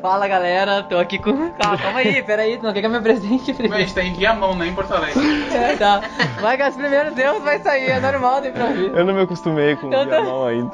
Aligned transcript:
Fala 0.00 0.26
galera, 0.26 0.82
tô 0.82 0.96
aqui 0.98 1.18
com. 1.18 1.50
Calma, 1.52 1.76
calma 1.76 1.98
aí, 1.98 2.22
peraí, 2.22 2.56
tu 2.56 2.62
não 2.64 2.72
quer 2.72 2.80
que 2.80 2.86
eu 2.86 2.90
me 2.90 2.96
apresente 2.96 3.52
primeiro? 3.52 3.78
gente 3.84 3.94
tá 3.94 4.02
em 4.02 4.14
Viamão, 4.14 4.54
né, 4.54 4.66
em 4.68 4.74
Porto 4.74 4.92
Alegre. 4.94 5.20
É, 5.52 5.76
tá. 5.76 6.00
Vai 6.40 6.56
que 6.56 6.62
os 6.62 6.74
primeiros 6.74 7.16
erros 7.18 7.42
vai 7.42 7.58
sair, 7.58 7.90
é 7.90 8.00
normal, 8.00 8.40
tem 8.40 8.50
pra 8.52 8.66
vir. 8.66 8.90
Eu 8.96 9.04
não 9.04 9.12
me 9.14 9.20
acostumei 9.22 9.76
com 9.76 9.88
o 9.88 9.92
Eu 9.92 10.04
tô- 10.04 10.10
viamão 10.10 10.46
ainda. 10.46 10.70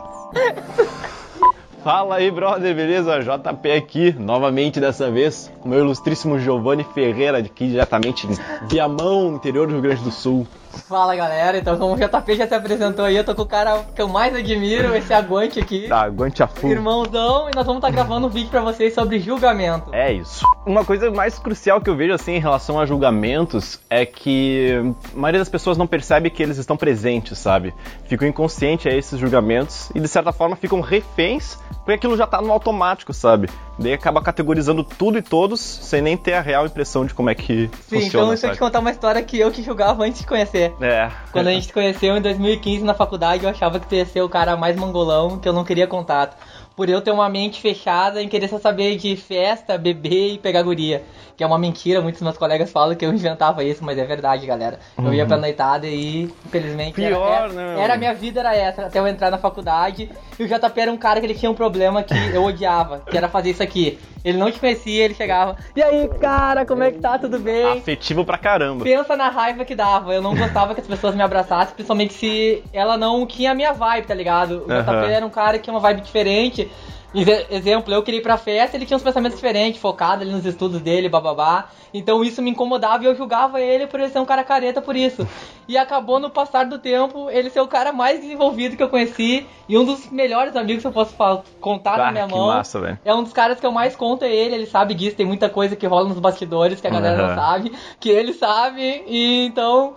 Fala 1.83 2.17
aí, 2.17 2.31
brother, 2.31 2.75
beleza? 2.75 3.21
JP 3.21 3.73
aqui, 3.73 4.15
novamente 4.19 4.81
dessa 4.81 5.10
vez, 5.10 5.51
com 5.61 5.69
o 5.69 5.71
meu 5.72 5.81
ilustríssimo 5.81 6.38
Giovanni 6.38 6.85
Ferreira, 6.95 7.38
aqui 7.38 7.69
diretamente 7.69 8.27
de 8.27 8.40
Viamão, 8.69 9.35
interior 9.35 9.67
do 9.67 9.72
Rio 9.74 9.83
Grande 9.83 10.03
do 10.03 10.11
Sul. 10.11 10.47
Fala 10.77 11.17
galera, 11.17 11.58
então 11.58 11.77
como 11.79 11.95
o 11.95 11.97
JP 11.97 12.37
já 12.37 12.47
se 12.47 12.54
apresentou 12.54 13.04
aí, 13.04 13.17
eu 13.17 13.24
tô 13.24 13.35
com 13.35 13.42
o 13.42 13.47
cara 13.47 13.85
que 13.95 14.01
eu 14.01 14.09
mais 14.09 14.35
admiro, 14.35 14.95
esse 14.95 15.13
aguante 15.13 15.59
aqui. 15.59 15.88
Tá, 15.88 16.02
aguante 16.02 16.42
a 16.42 16.47
full. 16.47 16.70
Irmãozão, 16.70 17.48
e 17.48 17.55
nós 17.55 17.66
vamos 17.66 17.79
estar 17.79 17.91
gravando 17.91 18.27
um 18.27 18.30
vídeo 18.30 18.51
pra 18.51 18.60
vocês 18.60 18.95
sobre 18.95 19.19
julgamento. 19.19 19.95
É 19.95 20.12
isso. 20.12 20.45
Uma 20.65 20.84
coisa 20.84 21.10
mais 21.10 21.38
crucial 21.38 21.80
que 21.80 21.88
eu 21.88 21.97
vejo 21.97 22.12
assim 22.12 22.33
em 22.33 22.41
relação 22.41 22.78
a 22.78 22.86
julgamentos 22.86 23.80
é 23.88 24.05
que 24.05 24.74
a 25.14 25.19
maioria 25.19 25.41
das 25.41 25.48
pessoas 25.48 25.77
não 25.77 25.86
percebe 25.86 26.30
que 26.30 26.42
eles 26.42 26.59
estão 26.59 26.77
presentes, 26.77 27.38
sabe? 27.38 27.74
Ficam 28.05 28.28
inconscientes 28.28 28.86
a 28.86 28.95
esses 28.95 29.19
julgamentos 29.19 29.91
e 29.95 30.00
de 30.00 30.08
certa 30.08 30.33
forma 30.33 30.56
ficam 30.56 30.80
reféns 30.80 31.58
porque 31.86 31.92
aquilo 31.92 32.16
já 32.16 32.27
tá 32.27 32.42
no 32.42 32.50
automático, 32.50 33.14
sabe? 33.14 33.48
Daí 33.78 33.92
acaba 33.92 34.20
categorizando 34.20 34.83
tudo 34.83 35.19
e 35.19 35.22
todos 35.22 35.61
sem 35.61 36.02
nem 36.02 36.16
ter 36.16 36.33
a 36.33 36.41
real 36.41 36.66
impressão 36.66 37.06
de 37.06 37.14
como 37.14 37.30
é 37.30 37.34
que 37.34 37.70
Sim, 37.88 38.00
funciona, 38.00 38.06
então 38.06 38.28
deixa 38.30 38.47
eu 38.48 38.52
te 38.52 38.58
contar 38.58 38.80
uma 38.80 38.91
história 38.91 39.22
que 39.22 39.38
eu 39.38 39.52
que 39.52 39.62
julgava 39.62 40.02
antes 40.02 40.20
de 40.20 40.27
conhecer. 40.27 40.66
É. 40.80 41.11
Quando 41.33 41.48
a 41.48 41.52
gente 41.52 41.66
se 41.66 41.73
conheceu 41.73 42.16
em 42.16 42.20
2015 42.20 42.84
na 42.84 42.95
faculdade, 42.95 43.45
eu 43.45 43.51
achava 43.51 43.79
que 43.80 43.87
tu 43.87 43.95
ia 43.95 44.06
ser 44.06 44.23
o 44.23 44.29
cara 44.29 44.56
mais 44.56 44.77
mangolão, 44.77 45.39
que 45.39 45.48
eu 45.48 45.52
não 45.52 45.65
queria 45.65 45.87
contato. 45.87 46.37
Por 46.75 46.91
eu 46.91 47.01
ter 47.01 47.11
uma 47.11 47.27
mente 47.30 47.59
fechada 47.59 48.23
em 48.23 48.29
querer 48.29 48.48
só 48.48 48.59
saber 48.59 48.97
de 48.97 49.16
festa, 49.16 49.79
beber 49.79 50.34
e 50.34 50.39
pegar 50.39 50.61
guria. 50.62 51.02
Que 51.34 51.42
é 51.42 51.47
uma 51.47 51.59
mentira, 51.59 52.02
muitos 52.02 52.20
dos 52.20 52.25
meus 52.27 52.37
colegas 52.37 52.70
falam 52.70 52.95
que 52.95 53.05
eu 53.05 53.12
inventava 53.12 53.64
isso, 53.64 53.83
mas 53.83 53.97
é 53.98 54.05
verdade, 54.05 54.47
galera. 54.47 54.78
Eu 54.98 55.14
ia 55.14 55.25
pra 55.25 55.39
noitada 55.39 55.86
e, 55.86 56.25
infelizmente, 56.45 57.03
era- 57.03 57.14
Pior, 57.17 57.33
era, 57.45 57.48
né, 57.53 57.80
era 57.83 57.95
a 57.95 57.97
minha 57.97 58.12
vida 58.14 58.41
era 58.41 58.55
essa, 58.55 58.86
até 58.86 58.98
eu 58.98 59.06
entrar 59.06 59.30
na 59.30 59.39
faculdade. 59.39 60.11
E 60.39 60.42
o 60.42 60.47
JP 60.47 60.78
era 60.80 60.92
um 60.92 60.97
cara 60.98 61.19
que 61.19 61.25
ele 61.27 61.34
tinha 61.34 61.51
um 61.51 61.55
problema 61.55 62.03
que 62.03 62.14
eu 62.34 62.45
odiava, 62.45 63.01
que 63.11 63.17
era 63.17 63.28
fazer 63.28 63.51
isso 63.51 63.62
aqui. 63.62 63.98
Ele 64.27 64.38
não 64.38 64.50
te 64.50 64.58
conhecia, 64.58 65.05
ele 65.05 65.14
chegava, 65.14 65.56
e 65.77 65.80
aí, 65.80 66.08
cara, 66.20 66.66
como 66.66 66.82
é 66.82 66.91
que 66.91 66.98
tá? 66.98 67.16
Tudo 67.16 67.38
bem? 67.38 67.78
Afetivo 67.78 68.24
pra 68.24 68.36
caramba. 68.36 68.83
Pensa 68.83 69.16
na 69.16 69.28
raiva 69.28 69.64
que 69.64 69.72
dava. 69.72 70.12
Eu 70.12 70.20
não 70.20 70.34
gostava 70.34 70.74
que 70.74 70.80
as 70.80 70.86
pessoas 70.86 71.14
me 71.14 71.22
abraçassem, 71.22 71.74
principalmente 71.77 72.12
se 72.12 72.64
ela 72.72 72.96
não 72.96 73.24
tinha 73.24 73.52
a 73.52 73.55
minha 73.55 73.72
vibe, 73.72 74.08
tá 74.08 74.14
ligado? 74.14 74.64
O 74.66 74.72
Aham. 74.72 74.83
JP 74.83 75.12
era 75.12 75.24
um 75.24 75.30
cara 75.30 75.58
que 75.58 75.64
tinha 75.64 75.74
uma 75.74 75.78
vibe 75.78 76.00
diferente. 76.00 76.68
Exe- 77.17 77.47
Exemplo, 77.50 77.92
eu 77.95 78.03
queria 78.03 78.20
ir 78.20 78.22
pra 78.22 78.36
festa, 78.36 78.77
ele 78.77 78.84
tinha 78.84 78.97
uns 78.97 79.03
pensamentos 79.03 79.39
diferentes, 79.39 79.81
focado 79.81 80.22
ali 80.22 80.31
nos 80.31 80.45
estudos 80.45 80.81
dele, 80.83 81.09
bababá. 81.09 81.69
Então 81.95 82.23
isso 82.23 82.42
me 82.42 82.50
incomodava 82.50 83.03
e 83.03 83.06
eu 83.06 83.14
julgava 83.14 83.61
ele 83.61 83.86
por 83.86 83.98
ele 83.98 84.11
ser 84.11 84.19
um 84.19 84.27
cara 84.27 84.45
careta 84.45 84.83
por 84.83 84.95
isso. 84.95 85.27
E 85.67 85.78
acabou 85.78 86.20
no 86.20 86.28
passar 86.28 86.64
do 86.67 86.78
tempo 86.78 87.31
ele 87.31 87.48
ser 87.48 87.61
o 87.61 87.67
cara 87.67 87.92
mais 87.92 88.20
desenvolvido 88.20 88.77
que 88.77 88.83
eu 88.83 88.89
conheci 88.89 89.47
e 89.69 89.78
um 89.78 89.84
dos 89.84 90.11
melhores 90.11 90.55
amigos 90.55 90.83
que 90.83 90.89
eu 90.89 90.92
posso 90.92 91.14
contar 91.61 91.95
Ah, 91.95 92.05
na 92.06 92.12
minha 92.12 92.27
que 92.27 92.34
mão. 92.34 92.47
massa. 92.48 92.98
É 93.05 93.14
um 93.14 93.23
dos 93.23 93.33
caras 93.33 93.58
que 93.58 93.64
eu 93.67 93.73
mais 93.73 93.97
conto 93.97 94.25
é 94.25 94.30
ele, 94.34 94.55
ele 94.55 94.67
sabe 94.67 94.92
disso, 94.95 95.17
tem 95.17 95.25
muita 95.27 95.48
coisa 95.48 95.75
que 95.75 95.86
rola 95.86 96.08
nos 96.08 96.19
bastidores 96.20 96.80
que 96.80 96.86
a 96.86 96.91
galera 96.91 97.17
não 97.17 97.25
Aham. 97.27 97.34
sabe, 97.34 97.73
que 97.98 98.11
ele 98.11 98.33
sabe, 98.34 99.03
e 99.06 99.47
então. 99.47 99.95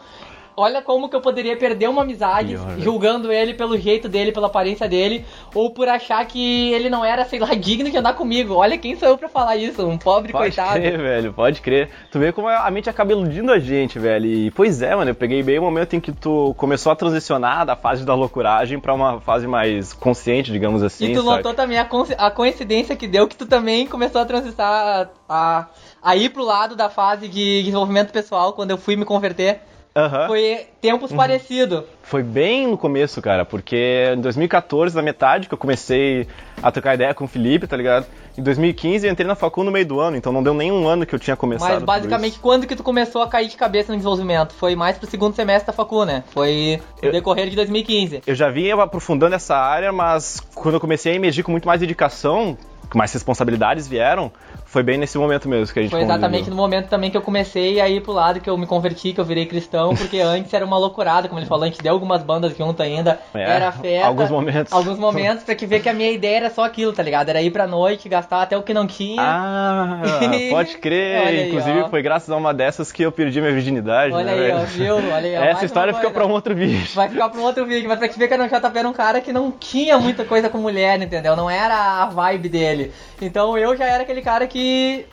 Olha 0.59 0.81
como 0.81 1.07
que 1.07 1.15
eu 1.15 1.21
poderia 1.21 1.55
perder 1.55 1.87
uma 1.87 2.01
amizade 2.01 2.49
Pior, 2.49 2.67
velho. 2.67 2.81
julgando 2.81 3.31
ele 3.31 3.53
pelo 3.53 3.77
jeito 3.77 4.09
dele, 4.09 4.31
pela 4.31 4.47
aparência 4.47 4.89
dele, 4.89 5.25
ou 5.53 5.71
por 5.71 5.87
achar 5.87 6.25
que 6.25 6.73
ele 6.73 6.89
não 6.89 7.05
era, 7.05 7.23
sei 7.23 7.39
lá, 7.39 7.53
digno 7.55 7.89
de 7.89 7.97
andar 7.97 8.13
comigo. 8.13 8.55
Olha 8.55 8.77
quem 8.77 8.97
sou 8.97 9.07
eu 9.07 9.17
pra 9.17 9.29
falar 9.29 9.55
isso, 9.55 9.87
um 9.87 9.97
pobre 9.97 10.33
Pode 10.33 10.55
coitado. 10.55 10.79
crer, 10.79 10.97
velho, 10.97 11.33
pode 11.33 11.61
crer. 11.61 11.89
Tu 12.11 12.19
vê 12.19 12.33
como 12.33 12.49
a 12.49 12.69
mente 12.69 12.89
acaba 12.89 13.11
iludindo 13.13 13.51
a 13.51 13.59
gente, 13.59 13.97
velho. 13.97 14.25
E, 14.25 14.51
pois 14.51 14.81
é, 14.81 14.95
mano, 14.95 15.11
eu 15.11 15.15
peguei 15.15 15.41
bem 15.41 15.59
o 15.59 15.61
momento 15.61 15.95
em 15.95 15.99
que 15.99 16.11
tu 16.11 16.53
começou 16.57 16.91
a 16.91 16.95
transicionar 16.95 17.65
da 17.65 17.75
fase 17.75 18.05
da 18.05 18.13
loucuragem 18.13 18.79
pra 18.79 18.93
uma 18.93 19.21
fase 19.21 19.47
mais 19.47 19.93
consciente, 19.93 20.51
digamos 20.51 20.83
assim. 20.83 21.05
E 21.05 21.13
tu 21.13 21.23
sabe? 21.23 21.37
notou 21.37 21.53
também 21.53 21.77
a, 21.77 21.87
a 22.17 22.31
coincidência 22.31 22.95
que 22.95 23.07
deu 23.07 23.27
que 23.27 23.35
tu 23.35 23.45
também 23.45 23.87
começou 23.87 24.21
a 24.21 24.25
transitar 24.25 25.09
a, 25.27 25.67
a 26.01 26.15
ir 26.15 26.29
pro 26.29 26.43
lado 26.43 26.75
da 26.75 26.89
fase 26.89 27.27
de 27.27 27.63
desenvolvimento 27.63 28.11
pessoal 28.11 28.53
quando 28.53 28.71
eu 28.71 28.77
fui 28.77 28.95
me 28.95 29.05
converter. 29.05 29.61
Aham. 29.95 30.27
Foi 30.27 30.67
tempos 30.79 31.11
parecidos. 31.11 31.83
Foi 32.03 32.23
bem 32.23 32.67
no 32.67 32.77
começo, 32.77 33.21
cara, 33.21 33.43
porque 33.43 34.13
em 34.15 34.21
2014, 34.21 34.95
na 34.95 35.01
metade, 35.01 35.47
que 35.47 35.53
eu 35.53 35.57
comecei 35.57 36.27
a 36.61 36.71
trocar 36.71 36.93
ideia 36.95 37.13
com 37.13 37.25
o 37.25 37.27
Felipe, 37.27 37.67
tá 37.67 37.75
ligado? 37.75 38.05
Em 38.37 38.41
2015 38.41 39.05
eu 39.05 39.11
entrei 39.11 39.27
na 39.27 39.35
facul 39.35 39.63
no 39.63 39.71
meio 39.71 39.85
do 39.85 39.99
ano, 39.99 40.15
então 40.15 40.31
não 40.31 40.41
deu 40.41 40.53
nem 40.53 40.71
um 40.71 40.87
ano 40.87 41.05
que 41.05 41.13
eu 41.13 41.19
tinha 41.19 41.35
começado. 41.35 41.71
Mas 41.71 41.83
basicamente, 41.83 42.39
quando 42.39 42.65
que 42.67 42.75
tu 42.75 42.83
começou 42.83 43.21
a 43.21 43.27
cair 43.27 43.47
de 43.49 43.57
cabeça 43.57 43.91
no 43.91 43.97
desenvolvimento? 43.97 44.53
Foi 44.53 44.75
mais 44.75 44.97
pro 44.97 45.09
segundo 45.09 45.35
semestre 45.35 45.67
da 45.67 45.73
facu, 45.73 46.05
né? 46.05 46.23
Foi 46.31 46.79
no 47.01 47.07
Eu- 47.09 47.11
decorrer 47.11 47.49
de 47.49 47.55
2015. 47.55 48.21
Eu 48.25 48.35
já 48.35 48.49
vinha 48.49 48.75
aprofundando 48.81 49.35
essa 49.35 49.57
área, 49.57 49.91
mas 49.91 50.39
quando 50.55 50.75
eu 50.75 50.79
comecei 50.79 51.11
a 51.13 51.15
emergir 51.15 51.43
com 51.43 51.51
muito 51.51 51.67
mais 51.67 51.81
dedicação, 51.81 52.57
com 52.89 52.97
mais 52.97 53.11
responsabilidades 53.11 53.87
vieram, 53.87 54.31
foi 54.69 54.83
bem 54.83 54.97
nesse 54.99 55.17
momento 55.17 55.49
mesmo 55.49 55.73
que 55.73 55.79
a 55.79 55.81
gente 55.81 55.91
Foi 55.91 56.01
exatamente 56.01 56.41
conviveu. 56.45 56.55
no 56.55 56.61
momento 56.61 56.87
também 56.89 57.09
que 57.09 57.17
eu 57.17 57.21
comecei 57.23 57.81
a 57.81 57.89
ir 57.89 58.01
pro 58.01 58.11
lado 58.13 58.39
que 58.39 58.47
eu 58.49 58.55
me 58.55 58.67
converti, 58.67 59.13
que 59.13 59.19
eu 59.19 59.25
virei 59.25 59.47
cristão, 59.47 59.95
porque 59.95 60.19
antes 60.21 60.53
era 60.53 60.63
uma 60.63 60.77
loucurada, 60.77 61.27
como 61.27 61.39
ele 61.39 61.47
falou, 61.47 61.63
a 61.63 61.67
gente 61.67 61.81
deu 61.81 61.91
algumas 61.93 62.21
bandas 62.21 62.55
junto 62.55 62.83
ainda, 62.83 63.19
É, 63.33 63.41
era 63.41 63.71
festa. 63.71 64.05
alguns 64.07 64.29
momentos. 64.29 64.71
Alguns 64.71 64.99
momentos 64.99 65.43
pra 65.43 65.55
que 65.55 65.65
ver 65.65 65.81
que 65.81 65.89
a 65.89 65.93
minha 65.93 66.11
ideia 66.11 66.37
era 66.37 66.49
só 66.51 66.63
aquilo, 66.63 66.93
tá 66.93 67.01
ligado? 67.01 67.29
Era 67.29 67.41
ir 67.41 67.49
pra 67.49 67.65
noite, 67.65 68.07
gastar 68.07 68.43
até 68.43 68.55
o 68.55 68.61
que 68.61 68.73
não 68.73 68.85
tinha. 68.85 69.21
Ah, 69.21 70.01
pode 70.51 70.77
crer. 70.77 71.17
Aí, 71.27 71.47
Inclusive 71.47 71.81
ó. 71.81 71.89
foi 71.89 72.01
graças 72.03 72.29
a 72.29 72.37
uma 72.37 72.53
dessas 72.53 72.91
que 72.91 73.01
eu 73.01 73.11
perdi 73.11 73.41
minha 73.41 73.51
virgindade. 73.53 74.13
Olha 74.13 74.35
né, 74.35 74.45
aí, 74.45 74.51
ó, 74.51 74.65
viu? 74.65 74.95
Olha 74.97 75.15
aí, 75.15 75.35
ó, 75.37 75.43
Essa 75.49 75.65
história 75.65 75.93
fica 75.95 76.11
pra 76.11 76.27
um 76.27 76.31
outro 76.31 76.55
vídeo. 76.55 76.87
Vai 76.93 77.09
ficar 77.09 77.29
pra 77.29 77.41
um 77.41 77.43
outro 77.43 77.65
vídeo, 77.65 77.89
mas 77.89 77.97
pra 77.97 78.07
te 78.07 78.19
ver 78.19 78.27
que 78.27 78.33
era 78.35 78.43
um 78.43 78.47
JP 78.47 78.77
era 78.77 78.87
um 78.87 78.93
cara 78.93 79.19
que 79.19 79.33
não 79.33 79.49
tinha 79.51 79.97
muita 79.97 80.23
coisa 80.23 80.47
com 80.47 80.59
mulher, 80.59 81.01
entendeu? 81.01 81.35
Não 81.35 81.49
era 81.49 82.03
a 82.03 82.05
vibe 82.05 82.49
dele. 82.49 82.93
Então 83.19 83.57
eu 83.57 83.75
já 83.75 83.85
era 83.85 84.03
aquele 84.03 84.21
cara 84.21 84.45
que 84.47 84.58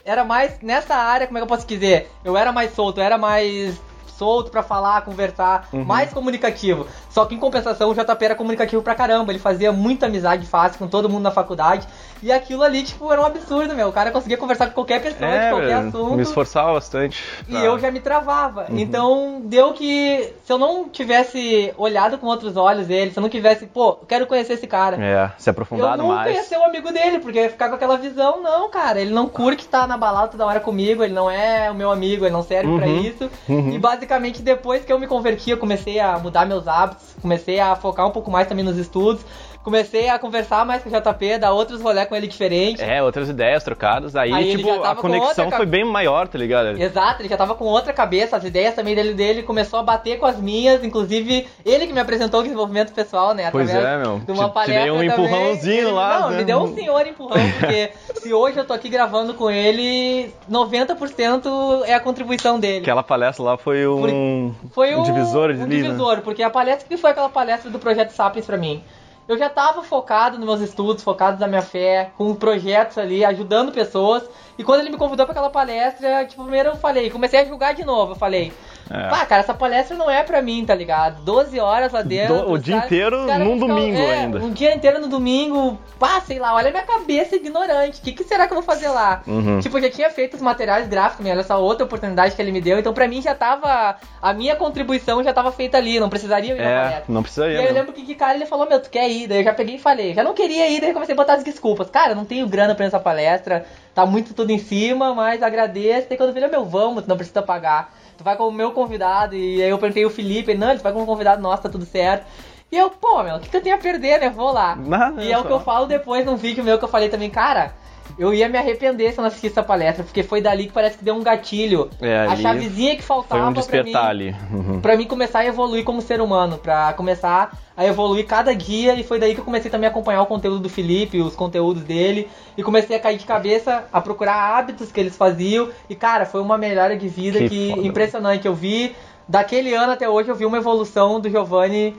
era 0.05 0.25
mais 0.25 0.61
nessa 0.61 0.95
área, 0.95 1.27
como 1.27 1.39
é 1.39 1.41
que 1.41 1.45
eu 1.45 1.49
posso 1.49 1.67
dizer? 1.67 2.09
Eu 2.25 2.37
era 2.37 2.53
mais 2.53 2.75
solto, 2.75 2.99
eu 2.99 3.05
era 3.05 3.19
mais 3.19 3.81
solto 4.17 4.51
pra 4.51 4.63
falar, 4.63 5.03
conversar, 5.03 5.69
Uhum. 5.73 5.85
mais 5.85 6.13
comunicativo. 6.13 6.87
Só 7.11 7.25
que 7.25 7.35
em 7.35 7.39
compensação 7.39 7.91
o 7.91 7.95
JP 7.95 8.25
era 8.25 8.35
comunicativo 8.35 8.83
pra 8.83 8.95
caramba, 8.95 9.33
ele 9.33 9.39
fazia 9.39 9.73
muita 9.73 10.07
amizade 10.07 10.47
fácil 10.47 10.79
com 10.79 10.87
todo 10.89 11.09
mundo 11.09 11.23
na 11.23 11.31
faculdade. 11.31 11.87
E 12.23 12.33
aquilo 12.33 12.63
ali, 12.63 12.83
tipo, 12.83 13.13
era 13.13 13.21
um 13.21 13.27
absurdo, 13.27 13.75
meu. 13.75 13.89
O 13.89 13.93
cara 13.93 14.11
conseguia 14.11 14.39
conversar 14.39 14.67
com 14.69 14.73
qualquer 14.73 15.03
pessoa 15.03 15.31
de 15.31 15.37
É, 15.37 15.51
qualquer 15.51 15.67
velho, 15.67 15.89
assunto. 15.89 16.15
me 16.15 16.23
esforçava 16.23 16.73
bastante. 16.73 17.23
E 17.47 17.53
pra- 17.53 17.61
eu 17.61 17.79
já 17.79 17.91
me 17.91 18.01
travava. 18.01 18.67
Uhum. 18.71 18.79
Então, 18.79 19.41
deu 19.45 19.73
que 19.75 20.33
se 20.45 20.51
eu 20.53 20.59
não 20.59 20.89
tivesse 20.89 21.75
olhado 21.77 22.17
com 22.19 22.27
outros 22.27 22.57
olhos 22.57 22.89
ele, 22.89 23.11
se 23.11 23.19
eu 23.19 23.21
não 23.23 23.29
tivesse, 23.29 23.67
pô, 23.67 23.89
eu 24.01 24.07
quero 24.09 24.27
conhecer 24.27 24.55
esse 24.55 24.67
cara. 24.67 24.97
É, 24.97 25.31
se 25.39 25.49
Eu 25.49 25.53
aprofundado 25.53 26.03
nunca 26.03 26.15
mais. 26.15 26.35
ia 26.37 26.43
ser 26.43 26.57
o 26.59 26.65
amigo 26.65 26.91
dele, 26.91 27.19
porque 27.19 27.39
ia 27.39 27.51
ficar 27.51 27.69
com 27.69 27.75
aquela 27.75 27.97
visão, 27.99 28.43
não, 28.43 28.71
cara, 28.71 28.99
ele 29.01 29.13
não 29.13 29.27
curte 29.29 29.65
estar 29.65 29.87
na 29.87 29.99
balada 29.99 30.29
toda 30.29 30.47
hora 30.47 30.59
comigo, 30.61 31.05
ele 31.05 31.13
não 31.13 31.31
é 31.31 31.71
o 31.71 31.75
meu 31.75 31.91
amigo, 31.91 32.25
ele 32.25 32.33
não 32.33 32.43
serve 32.43 32.75
pra 32.79 32.87
Uhum. 32.87 33.01
isso. 33.01 33.31
Uhum. 33.49 33.71
E 33.73 33.79
basicamente 33.79 34.06
depois 34.43 34.85
que 34.85 34.93
eu 34.93 34.99
me 34.99 35.07
converti, 35.07 35.51
eu 35.51 35.59
comecei 35.59 35.99
a 35.99 36.19
mudar 36.19 36.47
meus 36.47 36.67
hábitos, 36.67 37.15
comecei 37.21 37.61
a 37.61 37.75
focar 37.77 38.07
um 38.07 38.11
pouco 38.11 38.31
mais 38.31 38.47
também 38.49 38.65
nos 38.65 38.77
estudos, 38.77 39.25
comecei 39.67 40.09
a 40.09 40.17
conversar 40.17 40.65
mais 40.65 40.81
com 40.81 40.89
o 40.89 40.93
JP, 40.93 41.39
dar 41.39 41.51
outros 41.53 41.81
rolê 41.83 42.07
com 42.07 42.15
ele 42.15 42.29
diferente. 42.29 42.81
É, 42.81 43.03
outras 43.03 43.29
ideias 43.29 43.65
trocadas. 43.65 44.15
Aí, 44.15 44.33
Aí 44.33 44.57
tipo, 44.57 44.71
a 44.85 44.95
conexão 44.95 45.47
outra 45.47 45.57
foi 45.57 45.67
bem 45.67 45.85
maior, 45.85 46.29
tá 46.29 46.39
ligado? 46.39 46.81
Exato, 46.81 47.21
ele 47.21 47.29
já 47.29 47.37
tava 47.37 47.57
com 47.57 47.65
outra 47.65 47.93
cabeça, 47.93 48.37
as 48.37 48.45
ideias 48.45 48.77
também 48.77 48.95
dele, 48.95 49.13
dele 49.13 49.43
começou 49.43 49.81
a 49.81 49.83
bater 49.83 50.21
com 50.21 50.27
as 50.27 50.39
minhas, 50.41 50.85
inclusive 50.85 51.49
ele 51.65 51.89
que 51.89 51.93
me 51.93 51.99
apresentou 51.99 52.39
o 52.39 52.43
desenvolvimento 52.45 52.93
pessoal, 52.93 53.35
né? 53.35 53.51
Pois 53.51 53.69
é, 53.69 53.97
meu. 53.99 54.21
De 54.21 54.31
uma 54.31 54.45
Te- 54.45 54.51
te 54.51 54.55
palestra 54.55 54.83
dei 54.83 54.91
um 54.93 55.03
empurrãozinho 55.03 55.83
Ele- 55.89 55.91
lá, 55.91 56.21
Não, 56.21 56.31
né? 56.31 56.37
me 56.39 56.45
deu 56.45 56.59
um 56.61 56.73
senhor 56.73 57.05
empurrão, 57.05 57.37
porque 57.59 57.91
se 58.21 58.33
hoje 58.33 58.57
eu 58.59 58.65
tô 58.65 58.73
aqui 58.73 58.89
gravando 58.89 59.35
com 59.35 59.51
ele, 59.51 60.33
90% 60.49 61.83
é 61.87 61.95
a 61.95 62.01
contribuição 62.01 62.61
dele. 62.61 62.83
Aquela 62.83 63.03
palestra 63.03 63.45
lá 63.45 63.57
foi 63.57 63.87
um, 63.87 64.55
Foi 64.71 64.95
um 64.95 65.01
um 65.01 65.03
divisor 65.03 65.53
de 65.53 65.61
um 65.61 65.67
linha. 65.67 65.83
divisor, 65.83 66.21
porque 66.23 66.43
a 66.45 66.51
palestra 66.51 66.87
que 66.89 66.97
foi 66.97 67.11
aquela 67.11 67.29
palestra 67.29 67.69
do 67.69 67.81
Projeto 67.81 68.11
Sapiens 68.11 68.47
pra 68.47 68.57
mim. 68.57 68.83
Eu 69.29 69.37
já 69.37 69.51
tava 69.51 69.83
focado 69.83 70.39
nos 70.39 70.47
meus 70.47 70.61
estudos, 70.61 71.03
focado 71.03 71.41
na 71.41 71.49
minha 71.49 71.63
fé, 71.63 72.13
com 72.17 72.33
projetos 72.35 72.97
ali, 72.97 73.25
ajudando 73.25 73.73
pessoas. 73.73 74.23
E 74.57 74.63
quando 74.63 74.81
ele 74.81 74.91
me 74.91 74.97
convidou 74.97 75.27
pra 75.27 75.33
aquela 75.33 75.51
palestra, 75.51 76.25
tipo, 76.25 76.43
primeiro 76.43 76.71
eu 76.71 76.77
falei, 76.77 77.11
comecei 77.11 77.41
a 77.41 77.45
julgar 77.45 77.75
de 77.75 77.85
novo. 77.85 78.13
Eu 78.13 78.17
falei, 78.17 78.53
É. 78.89 79.09
pá, 79.09 79.27
cara, 79.27 79.41
essa 79.41 79.53
palestra 79.55 79.97
não 79.97 80.09
é 80.11 80.23
pra 80.23 80.41
mim, 80.41 80.65
tá 80.65 80.75
ligado? 80.75 81.23
12 81.25 81.59
horas 81.59 81.93
lá 81.93 82.03
dentro. 82.03 82.37
Do- 82.37 82.53
o 82.53 82.59
dia 82.59 82.77
inteiro 82.77 83.27
num 83.39 83.59
domingo 83.59 83.99
é, 83.99 84.13
ainda. 84.19 84.39
Um 84.39 84.51
dia 84.53 84.75
inteiro 84.75 85.01
no 85.01 85.09
domingo, 85.09 85.79
pá, 85.99 86.21
sei 86.21 86.39
lá, 86.39 86.55
olha 86.55 86.69
a 86.69 86.71
minha 86.71 86.85
cabeça 86.85 87.35
ignorante. 87.37 88.01
O 88.01 88.03
que, 88.05 88.13
que 88.13 88.25
será 88.25 88.47
que 88.47 88.53
eu 88.53 88.57
vou 88.57 88.65
fazer 88.65 88.89
lá? 88.89 89.23
Uhum. 89.27 89.59
Tipo, 89.61 89.79
eu 89.79 89.83
já 89.83 89.91
tinha 89.91 90.11
feito 90.11 90.35
os 90.35 90.41
materiais 90.43 90.87
gráficos, 90.89 91.27
olha 91.27 91.41
essa 91.41 91.57
outra 91.57 91.85
oportunidade 91.85 92.35
que 92.37 92.41
ele 92.43 92.53
me 92.53 92.61
deu. 92.61 92.79
Então, 92.79 92.93
pra 92.95 93.09
mim, 93.09 93.21
já 93.21 93.35
tava. 93.35 93.97
A 94.23 94.33
minha 94.33 94.55
contribuição 94.57 95.23
já 95.25 95.33
tava 95.33 95.51
feita 95.53 95.77
ali, 95.77 95.99
não 95.99 96.09
precisaria 96.09 96.55
ir 96.55 96.59
na 96.59 96.63
É, 96.65 96.81
palestra. 96.83 97.05
não 97.09 97.23
precisaria. 97.23 97.57
E 97.57 97.61
aí 97.61 97.67
eu 97.69 97.75
lembro 97.75 97.93
que, 97.93 98.03
que 98.05 98.15
cara 98.15 98.35
ele 98.37 98.47
falou, 98.47 98.69
meu, 98.69 98.81
tu 98.81 98.89
quer 98.91 99.09
ir? 99.11 99.27
Daí 99.27 99.39
eu 99.39 99.45
já 99.45 99.53
peguei 99.53 99.77
e 99.77 99.79
falei, 99.81 100.15
já 100.15 100.23
não 100.23 100.35
queria 100.35 100.69
ir, 100.69 100.81
daí 100.81 100.91
eu 100.91 100.95
comecei 100.95 101.13
a 101.13 101.17
botar 101.17 101.35
as 101.35 101.45
desculpas. 101.45 101.91
Cara, 101.91 102.13
eu 102.13 102.17
não 102.17 102.25
tenho 102.25 102.47
grana 102.49 102.75
pra 102.75 102.85
ir 102.85 102.87
nessa 102.89 103.01
palestra, 103.01 103.65
tá 103.95 104.05
muito 104.07 104.33
tudo 104.35 104.51
em 104.51 104.59
cima, 104.59 105.15
mas 105.15 105.43
agradeço. 105.43 106.07
E 106.11 106.17
quando 106.17 106.33
vira, 106.33 106.49
meu, 106.49 106.65
vamos, 106.65 107.07
não 107.07 107.17
precisa 107.17 107.43
pagar. 107.43 107.93
Tu 108.17 108.25
vai 108.25 108.37
como 108.37 108.57
meu 108.57 108.73
convidado. 108.73 109.35
E 109.35 109.63
aí 109.63 109.69
eu 109.69 109.79
perguntei 109.79 110.05
o 110.05 110.11
Felipe, 110.11 110.55
não, 110.55 110.71
ele 110.71 110.81
vai 110.81 110.93
como 110.93 111.07
convidado, 111.07 111.43
nossa, 111.43 111.63
tá 111.63 111.69
tudo 111.69 111.85
certo. 111.85 112.27
E 112.71 112.77
eu, 112.77 112.91
pô, 112.91 113.23
meu, 113.23 113.37
o 113.37 113.41
que, 113.41 113.49
que 113.49 113.57
eu 113.57 113.63
tenho 113.63 113.77
a 113.77 113.79
perder, 113.79 114.21
né? 114.21 114.31
Vou 114.31 114.53
lá. 114.53 114.75
Não, 114.75 115.21
e 115.21 115.31
é 115.31 115.39
o 115.39 115.45
que 115.45 115.53
eu 115.53 115.61
falo 115.61 115.87
depois 115.87 116.27
num 116.27 116.37
vídeo 116.37 116.65
meu 116.65 116.79
que 116.79 116.85
eu 116.85 116.89
falei 116.89 117.09
também, 117.09 117.31
cara. 117.31 117.75
Eu 118.19 118.33
ia 118.33 118.49
me 118.49 118.57
arrepender 118.57 119.13
se 119.13 119.19
eu 119.19 119.23
não 119.23 119.29
assistisse 119.29 119.53
essa 119.53 119.63
palestra, 119.63 120.05
porque 120.05 120.23
foi 120.23 120.41
dali 120.41 120.67
que 120.67 120.73
parece 120.73 120.99
que 120.99 121.05
deu 121.05 121.15
um 121.15 121.23
gatilho. 121.23 121.91
É, 122.01 122.27
a 122.27 122.37
chavezinha 122.37 122.97
que 122.97 123.03
faltava 123.03 123.41
Foi 123.41 123.51
um 123.51 123.53
pra 123.53 123.63
despertar 123.63 124.03
mim, 124.05 124.11
ali. 124.11 124.37
Uhum. 124.51 124.81
pra 124.81 124.97
mim 124.97 125.05
começar 125.07 125.41
a 125.41 125.47
evoluir 125.47 125.85
como 125.85 126.01
ser 126.01 126.21
humano, 126.21 126.59
pra 126.59 126.93
começar 126.95 127.57
a 127.77 127.85
evoluir 127.85 128.27
cada 128.27 128.55
dia, 128.55 128.95
e 128.95 129.03
foi 129.03 129.19
daí 129.19 129.35
que 129.35 129.41
eu 129.41 129.45
comecei 129.45 129.71
também 129.71 129.87
a 129.87 129.91
acompanhar 129.91 130.23
o 130.23 130.27
conteúdo 130.27 130.61
do 130.61 130.69
Felipe, 130.69 131.21
os 131.21 131.37
conteúdos 131.37 131.83
dele, 131.83 132.29
e 132.57 132.63
comecei 132.63 132.97
a 132.97 133.01
cair 133.01 133.19
de 133.19 133.27
cabeça, 133.27 133.85
a 133.93 134.01
procurar 134.01 134.57
hábitos 134.57 134.91
que 134.91 134.99
eles 134.99 135.17
faziam, 135.17 135.69
e 135.89 135.95
cara, 135.95 136.25
foi 136.25 136.41
uma 136.41 136.57
melhora 136.57 136.97
de 136.97 137.09
vida 137.09 137.39
Que 137.41 137.49
que, 137.49 137.87
impressionante. 137.87 138.47
Eu 138.47 138.55
vi, 138.55 138.97
daquele 139.29 139.75
ano 139.75 139.93
até 139.93 140.09
hoje, 140.09 140.31
eu 140.31 140.35
vi 140.35 140.47
uma 140.47 140.57
evolução 140.57 141.21
do 141.21 141.29
Giovanni 141.29 141.95